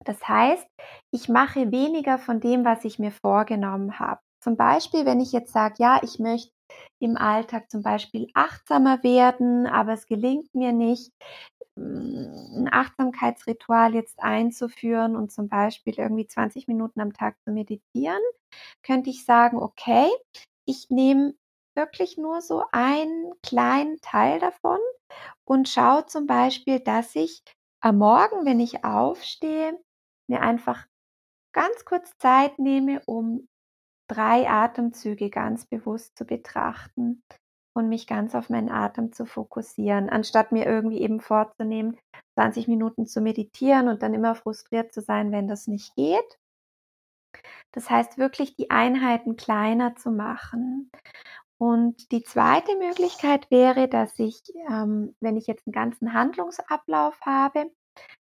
Das 0.05 0.27
heißt, 0.29 0.67
ich 1.11 1.29
mache 1.29 1.73
weniger 1.73 2.19
von 2.19 2.41
dem, 2.41 2.65
was 2.65 2.85
ich 2.85 3.01
mir 3.01 3.11
vorgenommen 3.11 3.99
habe. 3.99 4.21
Zum 4.41 4.57
Beispiel, 4.57 5.05
wenn 5.07 5.21
ich 5.21 5.33
jetzt 5.33 5.53
sage, 5.53 5.75
ja, 5.79 6.01
ich 6.03 6.19
möchte 6.19 6.53
im 7.01 7.17
Alltag 7.17 7.71
zum 7.71 7.83
Beispiel 7.83 8.29
achtsamer 8.35 9.03
werden, 9.03 9.67
aber 9.67 9.93
es 9.95 10.07
gelingt 10.07 10.55
mir 10.55 10.73
nicht, 10.73 11.13
mm, 11.77 12.65
ein 12.67 12.69
Achtsamkeitsritual 12.73 13.95
jetzt 13.95 14.21
einzuführen 14.23 15.17
und 15.17 15.33
zum 15.33 15.49
Beispiel 15.49 15.95
irgendwie 15.99 16.27
20 16.27 16.69
Minuten 16.69 17.01
am 17.01 17.13
Tag 17.15 17.37
zu 17.45 17.53
meditieren, 17.53 18.21
könnte 18.85 19.11
ich 19.11 19.25
sagen, 19.25 19.59
okay, 19.59 20.09
ich 20.67 20.91
nehme 20.91 21.35
wirklich 21.77 22.19
nur 22.19 22.41
so 22.43 22.65
einen 22.73 23.33
kleinen 23.43 24.01
Teil 24.03 24.41
davon 24.41 24.79
und 25.45 25.69
schaue 25.69 26.07
zum 26.07 26.27
Beispiel, 26.27 26.81
dass 26.81 27.15
ich 27.17 27.43
am 27.83 27.99
Morgen, 27.99 28.45
wenn 28.47 28.61
ich 28.61 28.85
aufstehe, 28.85 29.79
mir 30.29 30.41
einfach 30.43 30.87
ganz 31.55 31.85
kurz 31.85 32.17
Zeit 32.19 32.59
nehme, 32.59 33.03
um 33.07 33.48
drei 34.09 34.49
Atemzüge 34.49 35.31
ganz 35.31 35.67
bewusst 35.67 36.17
zu 36.17 36.25
betrachten 36.25 37.23
und 37.75 37.89
mich 37.89 38.07
ganz 38.07 38.35
auf 38.35 38.51
meinen 38.51 38.71
Atem 38.71 39.13
zu 39.13 39.25
fokussieren, 39.25 40.11
anstatt 40.11 40.51
mir 40.51 40.67
irgendwie 40.67 41.01
eben 41.01 41.21
vorzunehmen, 41.21 41.97
20 42.35 42.67
Minuten 42.69 43.07
zu 43.07 43.21
meditieren 43.21 43.89
und 43.89 44.03
dann 44.03 44.15
immer 44.15 44.35
frustriert 44.35 44.93
zu 44.93 45.01
sein, 45.01 45.31
wenn 45.31 45.47
das 45.47 45.67
nicht 45.69 45.95
geht. 45.95 46.39
Das 47.73 47.91
heißt 47.91 48.19
wirklich 48.19 48.57
die 48.57 48.71
Einheiten 48.71 49.37
kleiner 49.37 49.95
zu 49.95 50.11
machen. 50.11 50.91
Und 51.59 52.13
die 52.13 52.23
zweite 52.23 52.77
Möglichkeit 52.77 53.51
wäre, 53.51 53.89
dass 53.89 54.19
ich, 54.19 54.41
ähm, 54.71 55.15
wenn 55.21 55.37
ich 55.37 55.47
jetzt 55.47 55.67
einen 55.67 55.73
ganzen 55.73 56.13
Handlungsablauf 56.15 57.21
habe, 57.23 57.71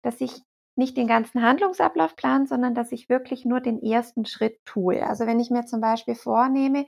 dass 0.03 0.21
ich 0.21 0.43
nicht 0.81 0.97
den 0.97 1.07
ganzen 1.07 1.43
Handlungsablauf 1.43 2.17
planen, 2.17 2.47
sondern 2.47 2.75
dass 2.75 2.91
ich 2.91 3.09
wirklich 3.09 3.45
nur 3.45 3.61
den 3.61 3.83
ersten 3.83 4.25
Schritt 4.25 4.59
tue. 4.65 5.07
Also 5.07 5.27
wenn 5.27 5.39
ich 5.39 5.51
mir 5.51 5.67
zum 5.67 5.81
Beispiel 5.81 6.17
vornehme, 6.17 6.87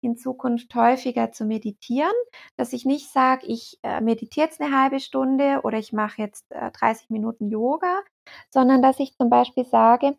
in 0.00 0.16
Zukunft 0.16 0.74
häufiger 0.76 1.32
zu 1.32 1.44
meditieren, 1.44 2.12
dass 2.56 2.72
ich 2.72 2.84
nicht 2.84 3.10
sage, 3.10 3.46
ich 3.46 3.78
äh, 3.82 4.00
meditiere 4.00 4.46
jetzt 4.46 4.60
eine 4.60 4.80
halbe 4.80 5.00
Stunde 5.00 5.60
oder 5.64 5.76
ich 5.76 5.92
mache 5.92 6.22
jetzt 6.22 6.50
äh, 6.52 6.70
30 6.70 7.10
Minuten 7.10 7.50
Yoga, 7.50 8.02
sondern 8.48 8.80
dass 8.80 9.00
ich 9.00 9.16
zum 9.16 9.28
Beispiel 9.28 9.64
sage, 9.64 10.16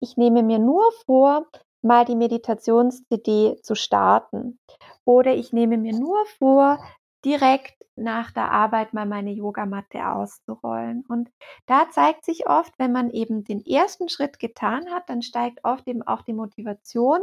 ich 0.00 0.16
nehme 0.16 0.44
mir 0.44 0.60
nur 0.60 0.84
vor, 1.04 1.46
mal 1.82 2.04
die 2.04 2.14
Meditations-CD 2.14 3.60
zu 3.62 3.74
starten. 3.74 4.58
Oder 5.04 5.34
ich 5.34 5.52
nehme 5.52 5.76
mir 5.76 5.98
nur 5.98 6.24
vor, 6.38 6.78
direkt 7.24 7.79
nach 8.00 8.32
der 8.32 8.50
Arbeit 8.50 8.92
mal 8.92 9.06
meine 9.06 9.32
Yogamatte 9.32 10.06
auszurollen. 10.06 11.04
Und 11.08 11.30
da 11.66 11.88
zeigt 11.90 12.24
sich 12.24 12.48
oft, 12.48 12.72
wenn 12.78 12.92
man 12.92 13.10
eben 13.10 13.44
den 13.44 13.64
ersten 13.64 14.08
Schritt 14.08 14.38
getan 14.38 14.90
hat, 14.90 15.08
dann 15.08 15.22
steigt 15.22 15.64
oft 15.64 15.86
eben 15.86 16.02
auch 16.02 16.22
die 16.22 16.32
Motivation, 16.32 17.20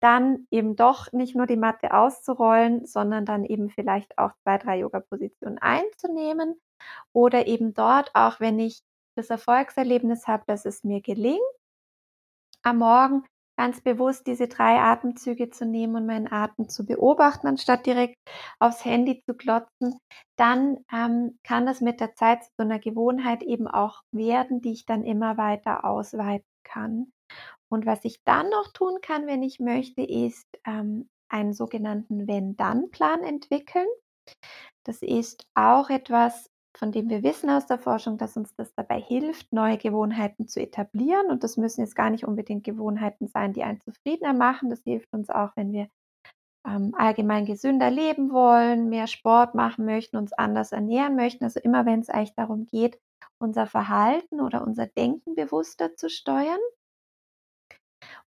dann 0.00 0.46
eben 0.50 0.76
doch 0.76 1.12
nicht 1.12 1.34
nur 1.36 1.46
die 1.46 1.56
Matte 1.56 1.94
auszurollen, 1.94 2.86
sondern 2.86 3.24
dann 3.24 3.44
eben 3.44 3.70
vielleicht 3.70 4.18
auch 4.18 4.32
zwei, 4.42 4.58
drei 4.58 4.80
Yoga-Positionen 4.80 5.58
einzunehmen. 5.58 6.60
Oder 7.12 7.46
eben 7.46 7.74
dort, 7.74 8.10
auch 8.14 8.40
wenn 8.40 8.58
ich 8.58 8.82
das 9.16 9.30
Erfolgserlebnis 9.30 10.26
habe, 10.26 10.44
dass 10.46 10.66
es 10.66 10.84
mir 10.84 11.00
gelingt, 11.00 11.40
am 12.62 12.78
Morgen 12.78 13.24
ganz 13.56 13.80
bewusst 13.80 14.26
diese 14.26 14.48
drei 14.48 14.78
Atemzüge 14.78 15.50
zu 15.50 15.64
nehmen 15.64 15.96
und 15.96 16.06
meinen 16.06 16.30
Atem 16.30 16.68
zu 16.68 16.84
beobachten, 16.86 17.46
anstatt 17.46 17.86
direkt 17.86 18.16
aufs 18.58 18.84
Handy 18.84 19.22
zu 19.26 19.34
klotzen, 19.34 19.98
dann 20.36 20.78
ähm, 20.92 21.38
kann 21.42 21.66
das 21.66 21.80
mit 21.80 22.00
der 22.00 22.14
Zeit 22.14 22.44
zu 22.44 22.50
einer 22.58 22.78
Gewohnheit 22.78 23.42
eben 23.42 23.66
auch 23.66 24.02
werden, 24.12 24.60
die 24.60 24.72
ich 24.72 24.86
dann 24.86 25.04
immer 25.04 25.36
weiter 25.36 25.84
ausweiten 25.84 26.46
kann. 26.64 27.12
Und 27.68 27.86
was 27.86 28.04
ich 28.04 28.22
dann 28.24 28.48
noch 28.50 28.72
tun 28.72 28.98
kann, 29.02 29.26
wenn 29.26 29.42
ich 29.42 29.58
möchte, 29.58 30.02
ist 30.02 30.46
ähm, 30.66 31.08
einen 31.28 31.52
sogenannten 31.52 32.28
Wenn-Dann-Plan 32.28 33.22
entwickeln. 33.24 33.88
Das 34.84 35.02
ist 35.02 35.46
auch 35.54 35.90
etwas, 35.90 36.48
von 36.78 36.92
dem 36.92 37.08
wir 37.08 37.22
wissen 37.22 37.50
aus 37.50 37.66
der 37.66 37.78
Forschung, 37.78 38.18
dass 38.18 38.36
uns 38.36 38.54
das 38.54 38.74
dabei 38.74 39.00
hilft, 39.00 39.52
neue 39.52 39.78
Gewohnheiten 39.78 40.46
zu 40.46 40.60
etablieren. 40.60 41.30
Und 41.30 41.42
das 41.42 41.56
müssen 41.56 41.80
jetzt 41.80 41.96
gar 41.96 42.10
nicht 42.10 42.26
unbedingt 42.26 42.64
Gewohnheiten 42.64 43.28
sein, 43.28 43.52
die 43.52 43.62
einen 43.62 43.80
zufriedener 43.80 44.34
machen. 44.34 44.70
Das 44.70 44.82
hilft 44.82 45.12
uns 45.12 45.30
auch, 45.30 45.50
wenn 45.56 45.72
wir 45.72 45.88
ähm, 46.66 46.94
allgemein 46.96 47.46
gesünder 47.46 47.90
leben 47.90 48.32
wollen, 48.32 48.88
mehr 48.88 49.06
Sport 49.06 49.54
machen 49.54 49.84
möchten, 49.84 50.16
uns 50.16 50.32
anders 50.32 50.72
ernähren 50.72 51.16
möchten. 51.16 51.44
Also 51.44 51.60
immer, 51.60 51.86
wenn 51.86 52.00
es 52.00 52.10
eigentlich 52.10 52.34
darum 52.34 52.66
geht, 52.66 52.98
unser 53.38 53.66
Verhalten 53.66 54.40
oder 54.40 54.62
unser 54.62 54.86
Denken 54.86 55.34
bewusster 55.34 55.96
zu 55.96 56.10
steuern. 56.10 56.60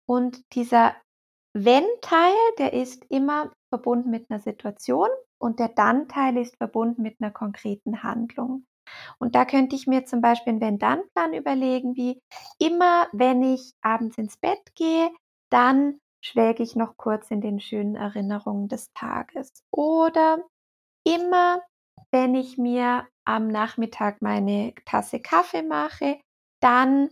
Und 0.06 0.44
dieser 0.54 0.94
Wenn-Teil, 1.52 2.34
der 2.58 2.74
ist 2.74 3.04
immer 3.08 3.52
verbunden 3.70 4.10
mit 4.10 4.30
einer 4.30 4.40
Situation 4.40 5.08
und 5.38 5.58
der 5.58 5.68
Dann-Teil 5.68 6.36
ist 6.38 6.56
verbunden 6.56 7.02
mit 7.02 7.16
einer 7.20 7.30
konkreten 7.30 8.02
Handlung. 8.02 8.66
Und 9.18 9.34
da 9.34 9.44
könnte 9.44 9.74
ich 9.76 9.86
mir 9.86 10.04
zum 10.04 10.20
Beispiel 10.20 10.52
einen 10.52 10.60
Wenn-Dann-Plan 10.60 11.34
überlegen, 11.34 11.96
wie 11.96 12.20
immer, 12.58 13.08
wenn 13.12 13.42
ich 13.42 13.72
abends 13.82 14.16
ins 14.18 14.36
Bett 14.36 14.74
gehe, 14.74 15.10
dann 15.50 16.00
schwelge 16.24 16.62
ich 16.62 16.76
noch 16.76 16.96
kurz 16.96 17.30
in 17.30 17.40
den 17.40 17.60
schönen 17.60 17.96
Erinnerungen 17.96 18.68
des 18.68 18.92
Tages. 18.94 19.64
Oder 19.70 20.42
immer, 21.04 21.62
wenn 22.10 22.34
ich 22.34 22.58
mir 22.58 23.06
am 23.24 23.48
Nachmittag 23.48 24.22
meine 24.22 24.74
Tasse 24.84 25.20
Kaffee 25.20 25.62
mache, 25.62 26.20
dann 26.60 27.10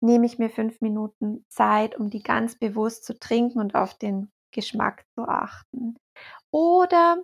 nehme 0.00 0.26
ich 0.26 0.38
mir 0.38 0.50
fünf 0.50 0.80
Minuten 0.80 1.44
Zeit, 1.48 1.96
um 1.96 2.10
die 2.10 2.22
ganz 2.22 2.56
bewusst 2.58 3.04
zu 3.04 3.18
trinken 3.18 3.60
und 3.60 3.74
auf 3.74 3.94
den 3.94 4.30
Geschmack 4.52 5.04
zu 5.14 5.22
achten. 5.22 5.96
Oder 6.50 7.22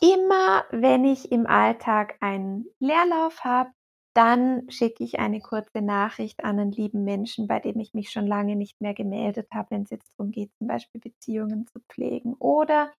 immer, 0.00 0.64
wenn 0.70 1.04
ich 1.04 1.30
im 1.32 1.46
Alltag 1.46 2.16
einen 2.20 2.66
Leerlauf 2.80 3.44
habe, 3.44 3.70
dann 4.14 4.68
schicke 4.70 5.04
ich 5.04 5.20
eine 5.20 5.40
kurze 5.40 5.82
Nachricht 5.82 6.42
an 6.44 6.58
einen 6.58 6.72
lieben 6.72 7.04
Menschen, 7.04 7.46
bei 7.46 7.60
dem 7.60 7.78
ich 7.78 7.94
mich 7.94 8.10
schon 8.10 8.26
lange 8.26 8.56
nicht 8.56 8.80
mehr 8.80 8.94
gemeldet 8.94 9.48
habe, 9.52 9.70
wenn 9.70 9.82
es 9.82 9.90
jetzt 9.90 10.12
darum 10.18 10.32
geht, 10.32 10.50
zum 10.58 10.66
Beispiel 10.66 11.00
Beziehungen 11.00 11.66
zu 11.68 11.80
pflegen. 11.88 12.34
Oder 12.34 12.92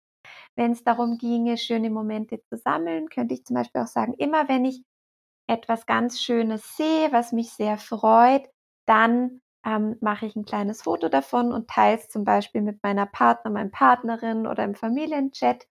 wenn 0.55 0.71
es 0.73 0.83
darum 0.83 1.17
ginge, 1.17 1.57
schöne 1.57 1.89
Momente 1.89 2.41
zu 2.49 2.57
sammeln, 2.57 3.09
könnte 3.09 3.33
ich 3.35 3.45
zum 3.45 3.55
Beispiel 3.55 3.81
auch 3.81 3.87
sagen, 3.87 4.13
immer 4.15 4.47
wenn 4.49 4.65
ich 4.65 4.83
etwas 5.47 5.85
ganz 5.85 6.19
Schönes 6.21 6.75
sehe, 6.77 7.11
was 7.11 7.31
mich 7.31 7.51
sehr 7.53 7.77
freut, 7.77 8.49
dann 8.87 9.41
ähm, 9.65 9.97
mache 10.01 10.25
ich 10.25 10.35
ein 10.35 10.45
kleines 10.45 10.81
Foto 10.83 11.09
davon 11.09 11.51
und 11.51 11.69
teile 11.69 11.97
es 11.99 12.09
zum 12.09 12.23
Beispiel 12.23 12.61
mit 12.61 12.81
meiner 12.83 13.05
Partner, 13.05 13.51
meiner 13.51 13.69
Partnerin 13.69 14.47
oder 14.47 14.63
im 14.63 14.75
Familienchat. 14.75 15.67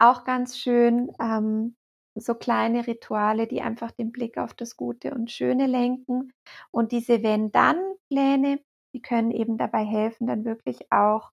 Auch 0.00 0.24
ganz 0.24 0.58
schön, 0.58 1.12
ähm, 1.20 1.76
so 2.14 2.34
kleine 2.34 2.86
Rituale, 2.86 3.46
die 3.46 3.60
einfach 3.60 3.90
den 3.90 4.12
Blick 4.12 4.38
auf 4.38 4.54
das 4.54 4.76
Gute 4.76 5.14
und 5.14 5.30
Schöne 5.30 5.66
lenken. 5.66 6.32
Und 6.70 6.92
diese 6.92 7.22
Wenn-Dann-Pläne, 7.22 8.60
die 8.94 9.02
können 9.02 9.30
eben 9.30 9.58
dabei 9.58 9.84
helfen, 9.84 10.26
dann 10.26 10.44
wirklich 10.44 10.90
auch 10.90 11.30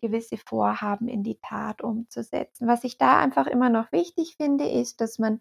gewisse 0.00 0.36
Vorhaben 0.38 1.08
in 1.08 1.22
die 1.22 1.38
Tat 1.40 1.82
umzusetzen. 1.82 2.66
Was 2.66 2.84
ich 2.84 2.98
da 2.98 3.18
einfach 3.20 3.46
immer 3.46 3.70
noch 3.70 3.92
wichtig 3.92 4.36
finde, 4.36 4.68
ist, 4.68 5.00
dass 5.00 5.18
man 5.20 5.40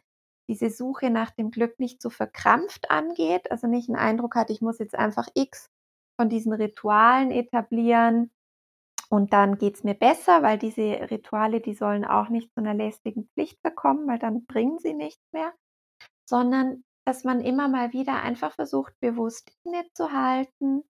diese 0.50 0.70
Suche 0.70 1.10
nach 1.10 1.32
dem 1.32 1.52
Glück 1.52 1.80
nicht 1.80 2.02
so 2.02 2.10
verkrampft 2.12 2.92
angeht, 2.92 3.52
also 3.52 3.68
nicht 3.68 3.90
einen 3.90 3.98
Eindruck 3.98 4.36
hat, 4.36 4.50
ich 4.52 4.62
muss 4.62 4.80
jetzt 4.80 4.96
einfach 4.96 5.28
X 5.34 5.72
von 6.20 6.30
diesen 6.30 6.54
Ritualen 6.54 7.32
etablieren 7.32 8.32
und 9.14 9.32
dann 9.32 9.60
geht 9.60 9.76
es 9.76 9.84
mir 9.84 9.94
besser, 9.94 10.42
weil 10.42 10.58
diese 10.58 10.82
Rituale, 11.12 11.62
die 11.62 11.76
sollen 11.76 12.04
auch 12.04 12.30
nicht 12.30 12.52
zu 12.52 12.62
einer 12.62 12.74
lästigen 12.74 13.30
Pflicht 13.36 13.62
bekommen, 13.62 14.08
weil 14.08 14.18
dann 14.18 14.48
bringen 14.48 14.80
sie 14.80 14.96
nichts 14.96 15.22
mehr, 15.32 15.54
sondern 16.28 16.84
dass 17.06 17.24
man 17.24 17.40
immer 17.40 17.68
mal 17.68 17.94
wieder 17.94 18.24
einfach 18.24 18.56
versucht, 18.56 19.00
bewusst 19.02 19.56
innezuhalten, 19.66 20.82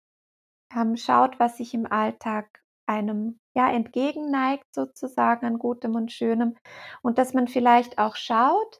ähm, 0.73 0.95
schaut, 0.95 1.37
was 1.37 1.57
sich 1.57 1.73
im 1.73 1.85
Alltag 1.85 2.63
einem 2.85 3.41
ja 3.55 3.69
entgegenneigt 3.69 4.73
sozusagen 4.73 5.45
an 5.45 5.59
Gutem 5.59 5.95
und 5.95 6.09
Schönem 6.13 6.55
und 7.01 7.17
dass 7.17 7.33
man 7.33 7.49
vielleicht 7.49 7.97
auch 7.97 8.15
schaut, 8.15 8.79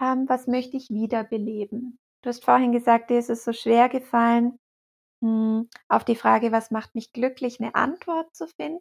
ähm, 0.00 0.24
was 0.26 0.48
möchte 0.48 0.76
ich 0.76 0.90
wiederbeleben. 0.90 2.00
Du 2.22 2.30
hast 2.30 2.44
vorhin 2.44 2.72
gesagt, 2.72 3.10
dir 3.10 3.20
ist 3.20 3.30
es 3.30 3.44
so 3.44 3.52
schwer 3.52 3.88
gefallen, 3.88 4.58
auf 5.88 6.04
die 6.04 6.16
Frage, 6.16 6.52
was 6.52 6.70
macht 6.70 6.94
mich 6.94 7.12
glücklich, 7.12 7.60
eine 7.60 7.74
Antwort 7.74 8.34
zu 8.34 8.46
finden. 8.46 8.80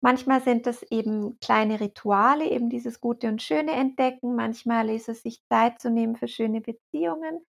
Manchmal 0.00 0.40
sind 0.42 0.66
es 0.68 0.82
eben 0.84 1.38
kleine 1.40 1.80
Rituale, 1.80 2.48
eben 2.48 2.70
dieses 2.70 3.00
Gute 3.00 3.26
und 3.28 3.42
Schöne 3.42 3.72
entdecken. 3.72 4.36
Manchmal 4.36 4.90
ist 4.90 5.08
es 5.08 5.22
sich 5.22 5.42
Zeit 5.48 5.80
zu 5.80 5.90
nehmen 5.90 6.14
für 6.14 6.28
schöne 6.28 6.60
Beziehungen. 6.60 7.44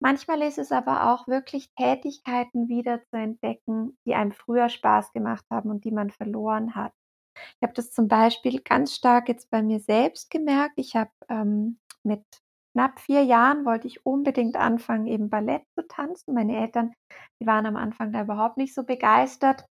Manchmal 0.00 0.42
ist 0.42 0.58
es 0.58 0.70
aber 0.70 1.12
auch 1.14 1.26
wirklich 1.28 1.70
Tätigkeiten 1.76 2.68
wieder 2.68 3.02
zu 3.06 3.16
entdecken, 3.16 3.96
die 4.06 4.14
einem 4.14 4.32
früher 4.32 4.68
Spaß 4.68 5.12
gemacht 5.12 5.46
haben 5.50 5.70
und 5.70 5.84
die 5.84 5.92
man 5.92 6.10
verloren 6.10 6.74
hat. 6.74 6.92
Ich 7.36 7.62
habe 7.62 7.72
das 7.74 7.92
zum 7.92 8.06
Beispiel 8.08 8.60
ganz 8.60 8.94
stark 8.94 9.28
jetzt 9.28 9.50
bei 9.50 9.62
mir 9.62 9.80
selbst 9.80 10.30
gemerkt. 10.30 10.74
Ich 10.76 10.94
habe 10.96 11.10
ähm, 11.30 11.78
mit 12.02 12.22
knapp 12.74 12.98
vier 13.00 13.22
Jahren 13.22 13.64
wollte 13.64 13.86
ich 13.86 14.04
unbedingt 14.04 14.56
anfangen, 14.56 15.06
eben 15.06 15.30
Ballett 15.30 15.62
zu 15.74 15.86
tanzen. 15.86 16.34
Meine 16.34 16.58
Eltern, 16.60 16.92
die 17.40 17.46
waren 17.46 17.66
am 17.66 17.76
Anfang 17.76 18.12
da 18.12 18.22
überhaupt 18.22 18.56
nicht 18.56 18.74
so 18.74 18.84
begeistert 18.84 19.64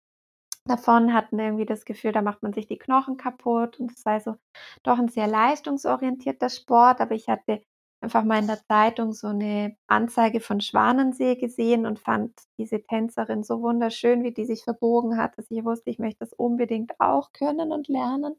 davon, 0.65 1.13
hatten 1.13 1.39
irgendwie 1.39 1.65
das 1.65 1.85
Gefühl, 1.85 2.13
da 2.13 2.21
macht 2.21 2.41
man 2.43 2.53
sich 2.53 2.67
die 2.67 2.77
Knochen 2.77 3.17
kaputt 3.17 3.79
und 3.79 3.91
es 3.91 4.01
sei 4.01 4.19
so 4.19 4.35
doch 4.83 4.97
ein 4.97 5.09
sehr 5.09 5.27
leistungsorientierter 5.27 6.49
Sport. 6.49 7.01
Aber 7.01 7.15
ich 7.15 7.27
hatte 7.27 7.61
einfach 8.01 8.23
mal 8.23 8.39
in 8.39 8.47
der 8.47 8.63
Zeitung 8.67 9.13
so 9.13 9.27
eine 9.27 9.75
Anzeige 9.87 10.39
von 10.39 10.61
Schwanensee 10.61 11.35
gesehen 11.35 11.85
und 11.85 11.99
fand 11.99 12.33
diese 12.57 12.81
Tänzerin 12.83 13.43
so 13.43 13.61
wunderschön, 13.61 14.23
wie 14.23 14.33
die 14.33 14.45
sich 14.45 14.63
verbogen 14.63 15.17
hat, 15.17 15.37
dass 15.37 15.51
ich 15.51 15.63
wusste, 15.65 15.89
ich 15.89 15.99
möchte 15.99 16.19
das 16.19 16.33
unbedingt 16.33 16.99
auch 16.99 17.31
können 17.33 17.71
und 17.71 17.87
lernen. 17.87 18.35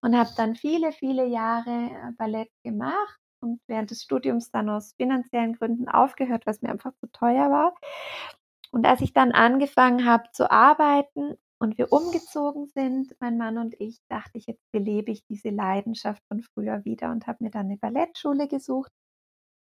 Und 0.00 0.16
habe 0.16 0.30
dann 0.36 0.54
viele, 0.54 0.92
viele 0.92 1.26
Jahre 1.26 1.70
äh, 1.70 2.12
Ballett 2.16 2.50
gemacht 2.64 3.20
und 3.40 3.60
während 3.66 3.90
des 3.90 4.02
Studiums 4.02 4.50
dann 4.50 4.68
aus 4.70 4.94
finanziellen 4.94 5.54
Gründen 5.54 5.88
aufgehört, 5.88 6.46
was 6.46 6.62
mir 6.62 6.70
einfach 6.70 6.92
zu 7.00 7.06
teuer 7.12 7.50
war. 7.50 7.74
Und 8.70 8.86
als 8.86 9.00
ich 9.00 9.12
dann 9.12 9.32
angefangen 9.32 10.04
habe 10.04 10.30
zu 10.32 10.50
arbeiten 10.50 11.36
und 11.58 11.78
wir 11.78 11.92
umgezogen 11.92 12.66
sind, 12.66 13.14
mein 13.20 13.38
Mann 13.38 13.58
und 13.58 13.74
ich, 13.80 13.98
dachte 14.08 14.38
ich, 14.38 14.46
jetzt 14.46 14.70
belebe 14.72 15.10
ich 15.12 15.24
diese 15.26 15.50
Leidenschaft 15.50 16.22
von 16.28 16.42
früher 16.42 16.84
wieder 16.84 17.10
und 17.10 17.26
habe 17.26 17.44
mir 17.44 17.50
dann 17.50 17.66
eine 17.66 17.78
Ballettschule 17.78 18.48
gesucht. 18.48 18.90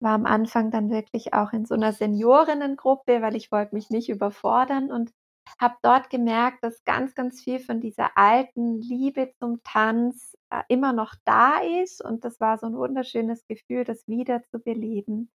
War 0.00 0.14
am 0.14 0.26
Anfang 0.26 0.70
dann 0.70 0.90
wirklich 0.90 1.34
auch 1.34 1.52
in 1.52 1.66
so 1.66 1.74
einer 1.74 1.92
Seniorinnengruppe, 1.92 3.22
weil 3.22 3.36
ich 3.36 3.52
wollte 3.52 3.74
mich 3.74 3.90
nicht 3.90 4.08
überfordern 4.08 4.90
und 4.90 5.12
habe 5.60 5.76
dort 5.82 6.10
gemerkt, 6.10 6.64
dass 6.64 6.84
ganz, 6.84 7.14
ganz 7.14 7.42
viel 7.42 7.60
von 7.60 7.80
dieser 7.80 8.16
alten 8.16 8.80
Liebe 8.80 9.32
zum 9.38 9.62
Tanz 9.62 10.36
äh, 10.50 10.62
immer 10.68 10.92
noch 10.92 11.14
da 11.24 11.58
ist. 11.58 12.02
Und 12.04 12.24
das 12.24 12.40
war 12.40 12.58
so 12.58 12.66
ein 12.66 12.76
wunderschönes 12.76 13.46
Gefühl, 13.46 13.84
das 13.84 14.06
wieder 14.08 14.42
zu 14.50 14.58
beleben. 14.58 15.30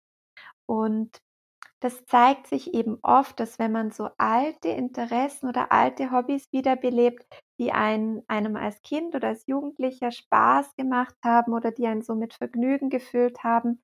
Und 0.65 1.21
das 1.81 2.05
zeigt 2.05 2.47
sich 2.47 2.73
eben 2.73 2.99
oft, 3.03 3.39
dass 3.39 3.57
wenn 3.57 3.71
man 3.71 3.91
so 3.91 4.09
alte 4.17 4.67
Interessen 4.67 5.47
oder 5.47 5.71
alte 5.71 6.11
Hobbys 6.11 6.51
wiederbelebt, 6.51 7.25
die 7.57 7.71
einen, 7.71 8.23
einem 8.27 8.57
als 8.57 8.81
Kind 8.81 9.15
oder 9.15 9.29
als 9.29 9.47
Jugendlicher 9.47 10.11
Spaß 10.11 10.75
gemacht 10.75 11.15
haben 11.23 11.53
oder 11.53 11.71
die 11.71 11.87
einen 11.87 12.01
so 12.01 12.15
mit 12.15 12.33
Vergnügen 12.33 12.89
gefüllt 12.89 13.43
haben, 13.43 13.81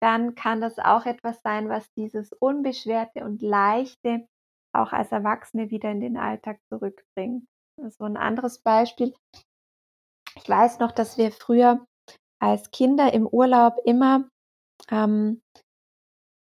dann 0.00 0.34
kann 0.34 0.60
das 0.60 0.78
auch 0.78 1.06
etwas 1.06 1.40
sein, 1.42 1.68
was 1.68 1.92
dieses 1.92 2.32
Unbeschwerte 2.32 3.24
und 3.24 3.42
Leichte 3.42 4.26
auch 4.80 4.92
als 4.92 5.12
Erwachsene 5.12 5.70
wieder 5.70 5.90
in 5.90 6.00
den 6.00 6.16
Alltag 6.16 6.58
zurückbringt. 6.68 7.46
So 7.76 8.04
ein 8.04 8.16
anderes 8.16 8.60
Beispiel. 8.60 9.14
Ich 10.36 10.48
weiß 10.48 10.78
noch, 10.78 10.92
dass 10.92 11.18
wir 11.18 11.32
früher 11.32 11.86
als 12.38 12.70
Kinder 12.70 13.12
im 13.12 13.26
Urlaub 13.26 13.76
immer 13.84 14.28
ähm, 14.90 15.42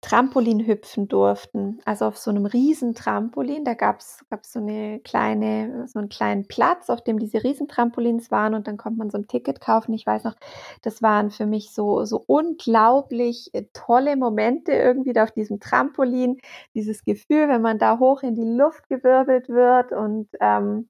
Trampolin 0.06 0.68
hüpfen 0.68 1.08
durften. 1.08 1.80
Also 1.84 2.06
auf 2.06 2.18
so 2.20 2.30
einem 2.30 2.46
riesen 2.46 2.94
Trampolin. 2.94 3.65
Da 3.65 3.74
gab 3.74 4.02
es 4.02 4.24
so 4.44 4.60
eine 4.60 5.00
kleine, 5.00 5.88
so 5.88 5.98
einen 5.98 6.10
kleinen 6.10 6.48
Platz, 6.48 6.91
auf 6.91 7.04
dem 7.04 7.18
diese 7.18 7.44
Riesentrampolins 7.44 8.30
waren 8.30 8.54
und 8.54 8.68
dann 8.68 8.78
konnte 8.78 9.00
man 9.00 9.10
so 9.10 9.18
ein 9.18 9.28
Ticket 9.28 9.62
kaufen. 9.62 9.94
Ich 9.94 10.06
weiß 10.06 10.24
noch, 10.24 10.36
das 10.84 11.02
waren 11.02 11.32
für 11.32 11.48
mich 11.48 11.74
so, 11.74 12.06
so 12.06 12.24
unglaublich 12.28 13.50
äh, 13.54 13.63
tolle 13.74 14.15
Momente 14.15 14.74
irgendwie 14.74 15.13
da 15.13 15.24
auf 15.24 15.32
diesem 15.32 15.60
Trampolin. 15.60 16.38
Dieses 16.76 17.04
Gefühl, 17.04 17.50
wenn 17.50 17.63
man 17.63 17.80
da 17.80 17.98
hoch 17.98 18.22
in 18.22 18.36
die 18.36 18.46
Luft 18.46 18.88
gewirbelt 18.89 19.50
wird 19.50 19.91
und 19.91 20.30
ähm, 20.39 20.88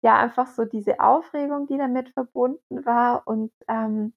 ja, 0.00 0.18
einfach 0.18 0.46
so 0.46 0.64
diese 0.64 1.00
Aufregung, 1.00 1.66
die 1.66 1.76
damit 1.76 2.08
verbunden 2.10 2.86
war. 2.86 3.26
Und 3.26 3.52
ähm, 3.68 4.14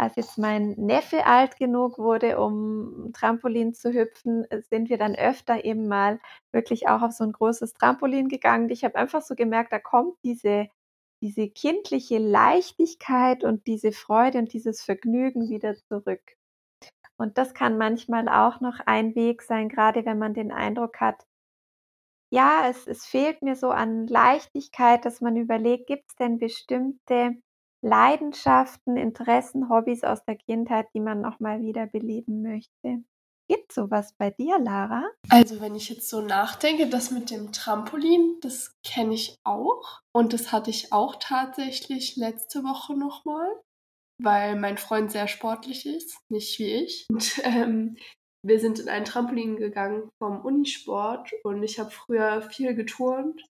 als 0.00 0.16
jetzt 0.16 0.38
mein 0.38 0.70
Neffe 0.78 1.26
alt 1.26 1.56
genug 1.58 1.98
wurde, 1.98 2.40
um 2.40 3.12
Trampolin 3.12 3.74
zu 3.74 3.92
hüpfen, 3.92 4.46
sind 4.70 4.88
wir 4.88 4.96
dann 4.96 5.14
öfter 5.14 5.62
eben 5.64 5.88
mal 5.88 6.18
wirklich 6.52 6.88
auch 6.88 7.02
auf 7.02 7.12
so 7.12 7.24
ein 7.24 7.32
großes 7.32 7.74
Trampolin 7.74 8.28
gegangen. 8.28 8.70
Ich 8.70 8.82
habe 8.82 8.96
einfach 8.96 9.20
so 9.20 9.34
gemerkt, 9.34 9.72
da 9.74 9.78
kommt 9.78 10.14
diese, 10.24 10.68
diese 11.22 11.50
kindliche 11.50 12.16
Leichtigkeit 12.16 13.44
und 13.44 13.66
diese 13.66 13.92
Freude 13.92 14.38
und 14.38 14.54
dieses 14.54 14.82
Vergnügen 14.82 15.50
wieder 15.50 15.74
zurück. 15.76 16.22
Und 17.18 17.36
das 17.36 17.52
kann 17.52 17.76
manchmal 17.76 18.26
auch 18.30 18.60
noch 18.62 18.80
ein 18.86 19.14
Weg 19.14 19.42
sein, 19.42 19.68
gerade 19.68 20.06
wenn 20.06 20.18
man 20.18 20.32
den 20.32 20.50
Eindruck 20.50 20.98
hat, 21.00 21.26
ja, 22.32 22.68
es, 22.68 22.86
es 22.86 23.06
fehlt 23.06 23.42
mir 23.42 23.56
so 23.56 23.70
an 23.70 24.06
Leichtigkeit, 24.06 25.04
dass 25.04 25.20
man 25.20 25.36
überlegt, 25.36 25.86
gibt 25.88 26.04
es 26.10 26.16
denn 26.16 26.38
bestimmte 26.38 27.36
Leidenschaften, 27.82 28.96
Interessen, 28.96 29.68
Hobbys 29.68 30.04
aus 30.04 30.24
der 30.24 30.36
Kindheit, 30.36 30.88
die 30.94 31.00
man 31.00 31.20
nochmal 31.20 31.60
wieder 31.62 31.86
beleben 31.86 32.42
möchte. 32.42 33.04
Gibt 33.48 33.72
sowas 33.72 34.14
bei 34.16 34.30
dir, 34.30 34.58
Lara? 34.58 35.04
Also 35.28 35.60
wenn 35.60 35.74
ich 35.74 35.88
jetzt 35.88 36.08
so 36.08 36.20
nachdenke, 36.20 36.88
das 36.88 37.10
mit 37.10 37.30
dem 37.30 37.50
Trampolin, 37.52 38.36
das 38.42 38.76
kenne 38.84 39.14
ich 39.14 39.36
auch. 39.44 40.00
Und 40.12 40.32
das 40.32 40.52
hatte 40.52 40.70
ich 40.70 40.92
auch 40.92 41.16
tatsächlich 41.18 42.16
letzte 42.16 42.62
Woche 42.62 42.94
nochmal. 42.96 43.48
weil 44.22 44.56
mein 44.56 44.78
Freund 44.78 45.10
sehr 45.10 45.28
sportlich 45.28 45.86
ist, 45.86 46.18
nicht 46.30 46.58
wie 46.58 46.72
ich. 46.84 47.06
Und 47.10 47.40
ähm, 47.44 47.96
wir 48.42 48.60
sind 48.60 48.78
in 48.78 48.88
ein 48.88 49.04
Trampolin 49.04 49.56
gegangen 49.56 50.10
vom 50.18 50.40
Unisport 50.40 51.30
und 51.44 51.62
ich 51.62 51.78
habe 51.78 51.90
früher 51.90 52.42
viel 52.42 52.74
geturnt 52.74 53.42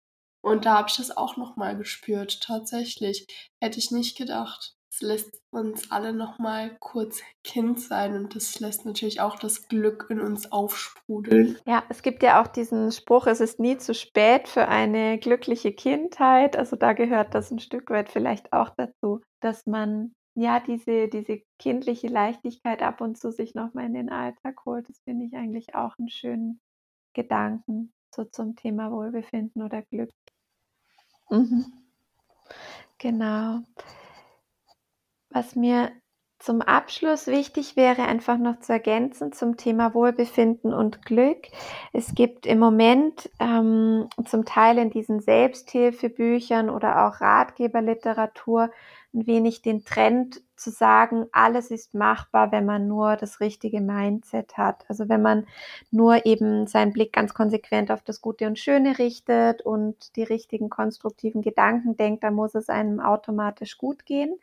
und 0.42 0.64
da 0.64 0.78
habe 0.78 0.88
ich 0.88 0.96
das 0.96 1.16
auch 1.16 1.36
nochmal 1.36 1.76
gespürt, 1.76 2.42
tatsächlich. 2.42 3.26
Hätte 3.60 3.78
ich 3.78 3.90
nicht 3.90 4.16
gedacht. 4.16 4.74
Es 4.92 5.02
lässt 5.02 5.40
uns 5.52 5.92
alle 5.92 6.12
nochmal 6.12 6.76
kurz 6.80 7.22
Kind 7.44 7.80
sein 7.80 8.16
und 8.16 8.34
das 8.34 8.58
lässt 8.58 8.84
natürlich 8.84 9.20
auch 9.20 9.38
das 9.38 9.68
Glück 9.68 10.06
in 10.10 10.20
uns 10.20 10.50
aufsprudeln. 10.50 11.58
Ja, 11.64 11.84
es 11.88 12.02
gibt 12.02 12.24
ja 12.24 12.42
auch 12.42 12.48
diesen 12.48 12.90
Spruch, 12.90 13.28
es 13.28 13.40
ist 13.40 13.60
nie 13.60 13.78
zu 13.78 13.94
spät 13.94 14.48
für 14.48 14.66
eine 14.66 15.18
glückliche 15.18 15.72
Kindheit. 15.72 16.56
Also 16.56 16.74
da 16.74 16.92
gehört 16.92 17.34
das 17.34 17.52
ein 17.52 17.60
Stück 17.60 17.90
weit 17.90 18.08
vielleicht 18.08 18.52
auch 18.52 18.70
dazu, 18.70 19.20
dass 19.40 19.64
man 19.64 20.12
ja 20.34 20.58
diese, 20.58 21.06
diese 21.06 21.40
kindliche 21.60 22.08
Leichtigkeit 22.08 22.82
ab 22.82 23.00
und 23.00 23.16
zu 23.16 23.30
sich 23.30 23.54
nochmal 23.54 23.86
in 23.86 23.94
den 23.94 24.10
Alltag 24.10 24.56
holt. 24.66 24.88
Das 24.88 24.98
finde 25.04 25.26
ich 25.26 25.34
eigentlich 25.34 25.76
auch 25.76 25.96
einen 25.98 26.08
schönen 26.08 26.60
Gedanken 27.14 27.92
so 28.14 28.24
zum 28.24 28.56
Thema 28.56 28.90
Wohlbefinden 28.90 29.62
oder 29.62 29.82
Glück. 29.82 30.10
Mhm. 31.30 31.72
Genau. 32.98 33.60
Was 35.30 35.54
mir 35.56 35.92
zum 36.40 36.62
Abschluss 36.62 37.26
wichtig 37.26 37.76
wäre, 37.76 38.02
einfach 38.02 38.38
noch 38.38 38.60
zu 38.60 38.72
ergänzen 38.72 39.32
zum 39.32 39.58
Thema 39.58 39.94
Wohlbefinden 39.94 40.72
und 40.72 41.04
Glück. 41.04 41.48
Es 41.92 42.14
gibt 42.14 42.46
im 42.46 42.58
Moment 42.58 43.30
ähm, 43.38 44.08
zum 44.26 44.46
Teil 44.46 44.78
in 44.78 44.90
diesen 44.90 45.20
Selbsthilfebüchern 45.20 46.70
oder 46.70 47.06
auch 47.06 47.20
Ratgeberliteratur 47.20 48.70
ein 49.12 49.26
wenig 49.26 49.60
den 49.60 49.84
Trend 49.84 50.40
zu 50.60 50.70
sagen, 50.70 51.26
alles 51.32 51.70
ist 51.70 51.94
machbar, 51.94 52.52
wenn 52.52 52.66
man 52.66 52.86
nur 52.86 53.16
das 53.16 53.40
richtige 53.40 53.80
Mindset 53.80 54.56
hat. 54.58 54.84
Also 54.88 55.08
wenn 55.08 55.22
man 55.22 55.46
nur 55.90 56.26
eben 56.26 56.66
seinen 56.66 56.92
Blick 56.92 57.12
ganz 57.12 57.34
konsequent 57.34 57.90
auf 57.90 58.02
das 58.02 58.20
Gute 58.20 58.46
und 58.46 58.58
Schöne 58.58 58.98
richtet 58.98 59.62
und 59.62 60.16
die 60.16 60.22
richtigen 60.22 60.70
konstruktiven 60.70 61.42
Gedanken 61.42 61.96
denkt, 61.96 62.22
dann 62.22 62.34
muss 62.34 62.54
es 62.54 62.68
einem 62.68 63.00
automatisch 63.00 63.78
gut 63.78 64.04
gehen. 64.04 64.38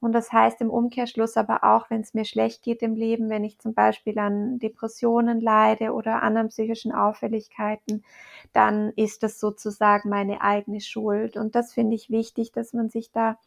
Und 0.00 0.12
das 0.12 0.30
heißt 0.32 0.60
im 0.60 0.68
Umkehrschluss 0.68 1.38
aber 1.38 1.64
auch, 1.64 1.88
wenn 1.88 2.02
es 2.02 2.12
mir 2.12 2.26
schlecht 2.26 2.62
geht 2.62 2.82
im 2.82 2.94
Leben, 2.94 3.30
wenn 3.30 3.42
ich 3.42 3.58
zum 3.58 3.72
Beispiel 3.72 4.18
an 4.18 4.58
Depressionen 4.58 5.40
leide 5.40 5.94
oder 5.94 6.22
anderen 6.22 6.48
psychischen 6.48 6.92
Auffälligkeiten, 6.92 8.04
dann 8.52 8.92
ist 8.96 9.22
das 9.22 9.40
sozusagen 9.40 10.10
meine 10.10 10.42
eigene 10.42 10.82
Schuld. 10.82 11.38
Und 11.38 11.54
das 11.54 11.72
finde 11.72 11.94
ich 11.96 12.10
wichtig, 12.10 12.52
dass 12.52 12.74
man 12.74 12.90
sich 12.90 13.12
da 13.12 13.38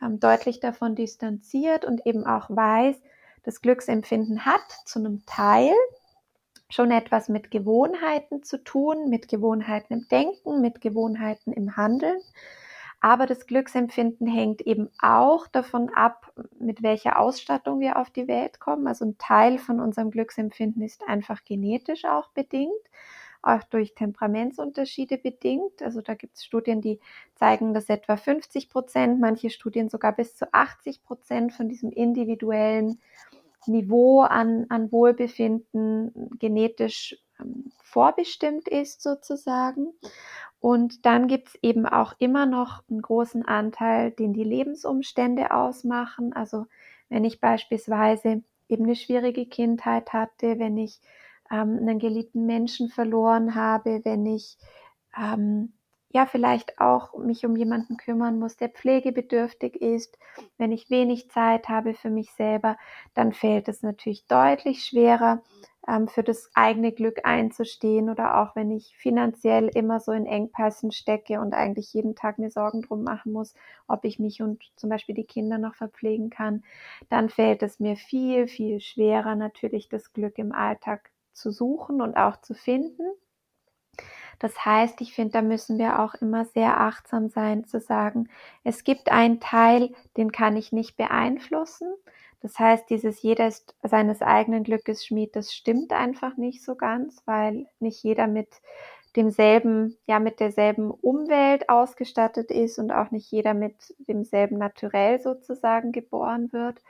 deutlich 0.00 0.60
davon 0.60 0.94
distanziert 0.94 1.84
und 1.84 2.06
eben 2.06 2.26
auch 2.26 2.50
weiß, 2.50 2.96
das 3.44 3.60
Glücksempfinden 3.62 4.44
hat 4.44 4.60
zu 4.84 4.98
einem 4.98 5.24
Teil 5.26 5.72
schon 6.70 6.90
etwas 6.90 7.28
mit 7.28 7.50
Gewohnheiten 7.50 8.42
zu 8.42 8.62
tun, 8.62 9.08
mit 9.08 9.28
Gewohnheiten 9.28 9.94
im 9.94 10.08
Denken, 10.08 10.60
mit 10.60 10.80
Gewohnheiten 10.80 11.52
im 11.52 11.76
Handeln. 11.76 12.20
Aber 13.00 13.26
das 13.26 13.46
Glücksempfinden 13.46 14.26
hängt 14.26 14.60
eben 14.62 14.90
auch 15.00 15.46
davon 15.46 15.88
ab, 15.94 16.32
mit 16.58 16.82
welcher 16.82 17.18
Ausstattung 17.18 17.78
wir 17.78 17.96
auf 17.96 18.10
die 18.10 18.26
Welt 18.26 18.58
kommen. 18.58 18.88
Also 18.88 19.04
ein 19.04 19.18
Teil 19.18 19.58
von 19.58 19.80
unserem 19.80 20.10
Glücksempfinden 20.10 20.82
ist 20.82 21.02
einfach 21.06 21.44
genetisch 21.44 22.04
auch 22.04 22.30
bedingt, 22.30 22.72
auch 23.42 23.62
durch 23.64 23.94
Temperamentsunterschiede 23.94 25.18
bedingt. 25.18 25.82
Also 25.82 26.00
da 26.00 26.14
gibt 26.14 26.36
es 26.36 26.44
Studien, 26.44 26.80
die 26.80 27.00
zeigen, 27.34 27.74
dass 27.74 27.88
etwa 27.88 28.16
50 28.16 28.70
Prozent, 28.70 29.20
manche 29.20 29.50
Studien 29.50 29.88
sogar 29.88 30.12
bis 30.12 30.36
zu 30.36 30.52
80 30.52 31.02
Prozent 31.02 31.52
von 31.52 31.68
diesem 31.68 31.90
individuellen 31.90 33.00
Niveau 33.66 34.22
an, 34.22 34.66
an 34.68 34.90
Wohlbefinden 34.92 36.30
genetisch 36.38 37.16
ähm, 37.40 37.72
vorbestimmt 37.82 38.68
ist 38.68 39.02
sozusagen. 39.02 39.88
Und 40.60 41.06
dann 41.06 41.28
gibt 41.28 41.48
es 41.48 41.58
eben 41.62 41.86
auch 41.86 42.14
immer 42.18 42.46
noch 42.46 42.82
einen 42.90 43.02
großen 43.02 43.44
Anteil, 43.44 44.10
den 44.10 44.32
die 44.32 44.44
Lebensumstände 44.44 45.52
ausmachen. 45.52 46.32
Also 46.32 46.66
wenn 47.08 47.24
ich 47.24 47.40
beispielsweise 47.40 48.42
eben 48.68 48.84
eine 48.84 48.96
schwierige 48.96 49.46
Kindheit 49.46 50.12
hatte, 50.12 50.58
wenn 50.58 50.76
ich 50.76 51.00
ähm, 51.50 51.78
einen 51.80 51.98
geliebten 51.98 52.46
Menschen 52.46 52.88
verloren 52.88 53.54
habe, 53.54 54.00
wenn 54.04 54.26
ich 54.26 54.58
ähm, 55.16 55.72
ja 56.10 56.26
vielleicht 56.26 56.80
auch 56.80 57.16
mich 57.18 57.44
um 57.44 57.56
jemanden 57.56 57.96
kümmern 57.96 58.38
muss, 58.38 58.56
der 58.56 58.70
pflegebedürftig 58.70 59.76
ist, 59.76 60.18
wenn 60.56 60.72
ich 60.72 60.90
wenig 60.90 61.30
Zeit 61.30 61.68
habe 61.68 61.94
für 61.94 62.10
mich 62.10 62.32
selber, 62.32 62.76
dann 63.14 63.32
fällt 63.32 63.68
es 63.68 63.82
natürlich 63.82 64.26
deutlich 64.26 64.84
schwerer, 64.84 65.42
ähm, 65.86 66.08
für 66.08 66.22
das 66.22 66.50
eigene 66.54 66.92
Glück 66.92 67.20
einzustehen 67.24 68.10
oder 68.10 68.40
auch 68.40 68.56
wenn 68.56 68.70
ich 68.70 68.96
finanziell 68.96 69.68
immer 69.68 70.00
so 70.00 70.12
in 70.12 70.26
Engpässen 70.26 70.92
stecke 70.92 71.40
und 71.40 71.54
eigentlich 71.54 71.92
jeden 71.94 72.14
Tag 72.14 72.38
mir 72.38 72.50
Sorgen 72.50 72.82
drum 72.82 73.02
machen 73.02 73.32
muss, 73.32 73.54
ob 73.86 74.04
ich 74.04 74.18
mich 74.18 74.42
und 74.42 74.62
zum 74.76 74.90
Beispiel 74.90 75.14
die 75.14 75.24
Kinder 75.24 75.58
noch 75.58 75.74
verpflegen 75.74 76.30
kann, 76.30 76.62
dann 77.10 77.28
fällt 77.28 77.62
es 77.62 77.80
mir 77.80 77.96
viel, 77.96 78.48
viel 78.48 78.80
schwerer, 78.80 79.34
natürlich 79.34 79.88
das 79.88 80.12
Glück 80.12 80.38
im 80.38 80.52
Alltag 80.52 81.10
zu 81.38 81.50
suchen 81.50 82.02
und 82.02 82.16
auch 82.16 82.40
zu 82.40 82.54
finden. 82.54 83.02
Das 84.38 84.64
heißt, 84.64 85.00
ich 85.00 85.14
finde, 85.14 85.32
da 85.32 85.42
müssen 85.42 85.78
wir 85.78 86.00
auch 86.00 86.14
immer 86.14 86.44
sehr 86.44 86.80
achtsam 86.80 87.28
sein 87.28 87.64
zu 87.64 87.80
sagen, 87.80 88.28
es 88.62 88.84
gibt 88.84 89.10
einen 89.10 89.40
Teil, 89.40 89.92
den 90.16 90.30
kann 90.32 90.56
ich 90.56 90.72
nicht 90.72 90.96
beeinflussen. 90.96 91.92
Das 92.40 92.58
heißt, 92.58 92.88
dieses 92.88 93.20
jeder 93.22 93.48
ist 93.48 93.74
seines 93.82 94.22
eigenen 94.22 94.62
Glückes 94.62 95.04
Schmied, 95.04 95.34
das 95.34 95.52
stimmt 95.52 95.92
einfach 95.92 96.36
nicht 96.36 96.62
so 96.62 96.76
ganz, 96.76 97.20
weil 97.26 97.66
nicht 97.80 98.02
jeder 98.04 98.28
mit 98.28 98.48
demselben, 99.16 99.96
ja, 100.06 100.20
mit 100.20 100.38
derselben 100.38 100.92
Umwelt 100.92 101.68
ausgestattet 101.68 102.52
ist 102.52 102.78
und 102.78 102.92
auch 102.92 103.10
nicht 103.10 103.30
jeder 103.32 103.54
mit 103.54 103.74
demselben 103.98 104.58
Naturell 104.58 105.20
sozusagen 105.20 105.90
geboren 105.90 106.52
wird. 106.52 106.80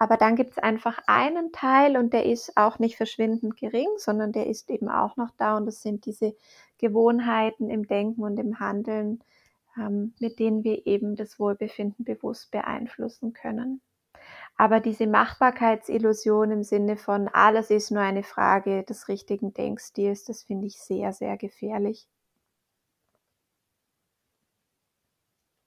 Aber 0.00 0.16
dann 0.16 0.34
gibt 0.34 0.52
es 0.52 0.58
einfach 0.58 0.98
einen 1.06 1.52
Teil 1.52 1.98
und 1.98 2.14
der 2.14 2.24
ist 2.24 2.56
auch 2.56 2.78
nicht 2.78 2.96
verschwindend 2.96 3.58
gering, 3.58 3.86
sondern 3.98 4.32
der 4.32 4.46
ist 4.46 4.70
eben 4.70 4.88
auch 4.88 5.18
noch 5.18 5.30
da 5.36 5.58
und 5.58 5.66
das 5.66 5.82
sind 5.82 6.06
diese 6.06 6.34
Gewohnheiten 6.78 7.68
im 7.68 7.86
Denken 7.86 8.22
und 8.22 8.38
im 8.38 8.58
Handeln, 8.60 9.22
ähm, 9.76 10.14
mit 10.18 10.38
denen 10.38 10.64
wir 10.64 10.86
eben 10.86 11.16
das 11.16 11.38
Wohlbefinden 11.38 12.06
bewusst 12.06 12.50
beeinflussen 12.50 13.34
können. 13.34 13.82
Aber 14.56 14.80
diese 14.80 15.06
Machbarkeitsillusion 15.06 16.50
im 16.50 16.62
Sinne 16.62 16.96
von 16.96 17.28
alles 17.28 17.68
ist 17.68 17.90
nur 17.90 18.00
eine 18.00 18.22
Frage 18.22 18.84
des 18.84 19.06
richtigen 19.08 19.52
Denkstils, 19.52 20.24
das 20.24 20.44
finde 20.44 20.66
ich 20.66 20.80
sehr, 20.80 21.12
sehr 21.12 21.36
gefährlich. 21.36 22.08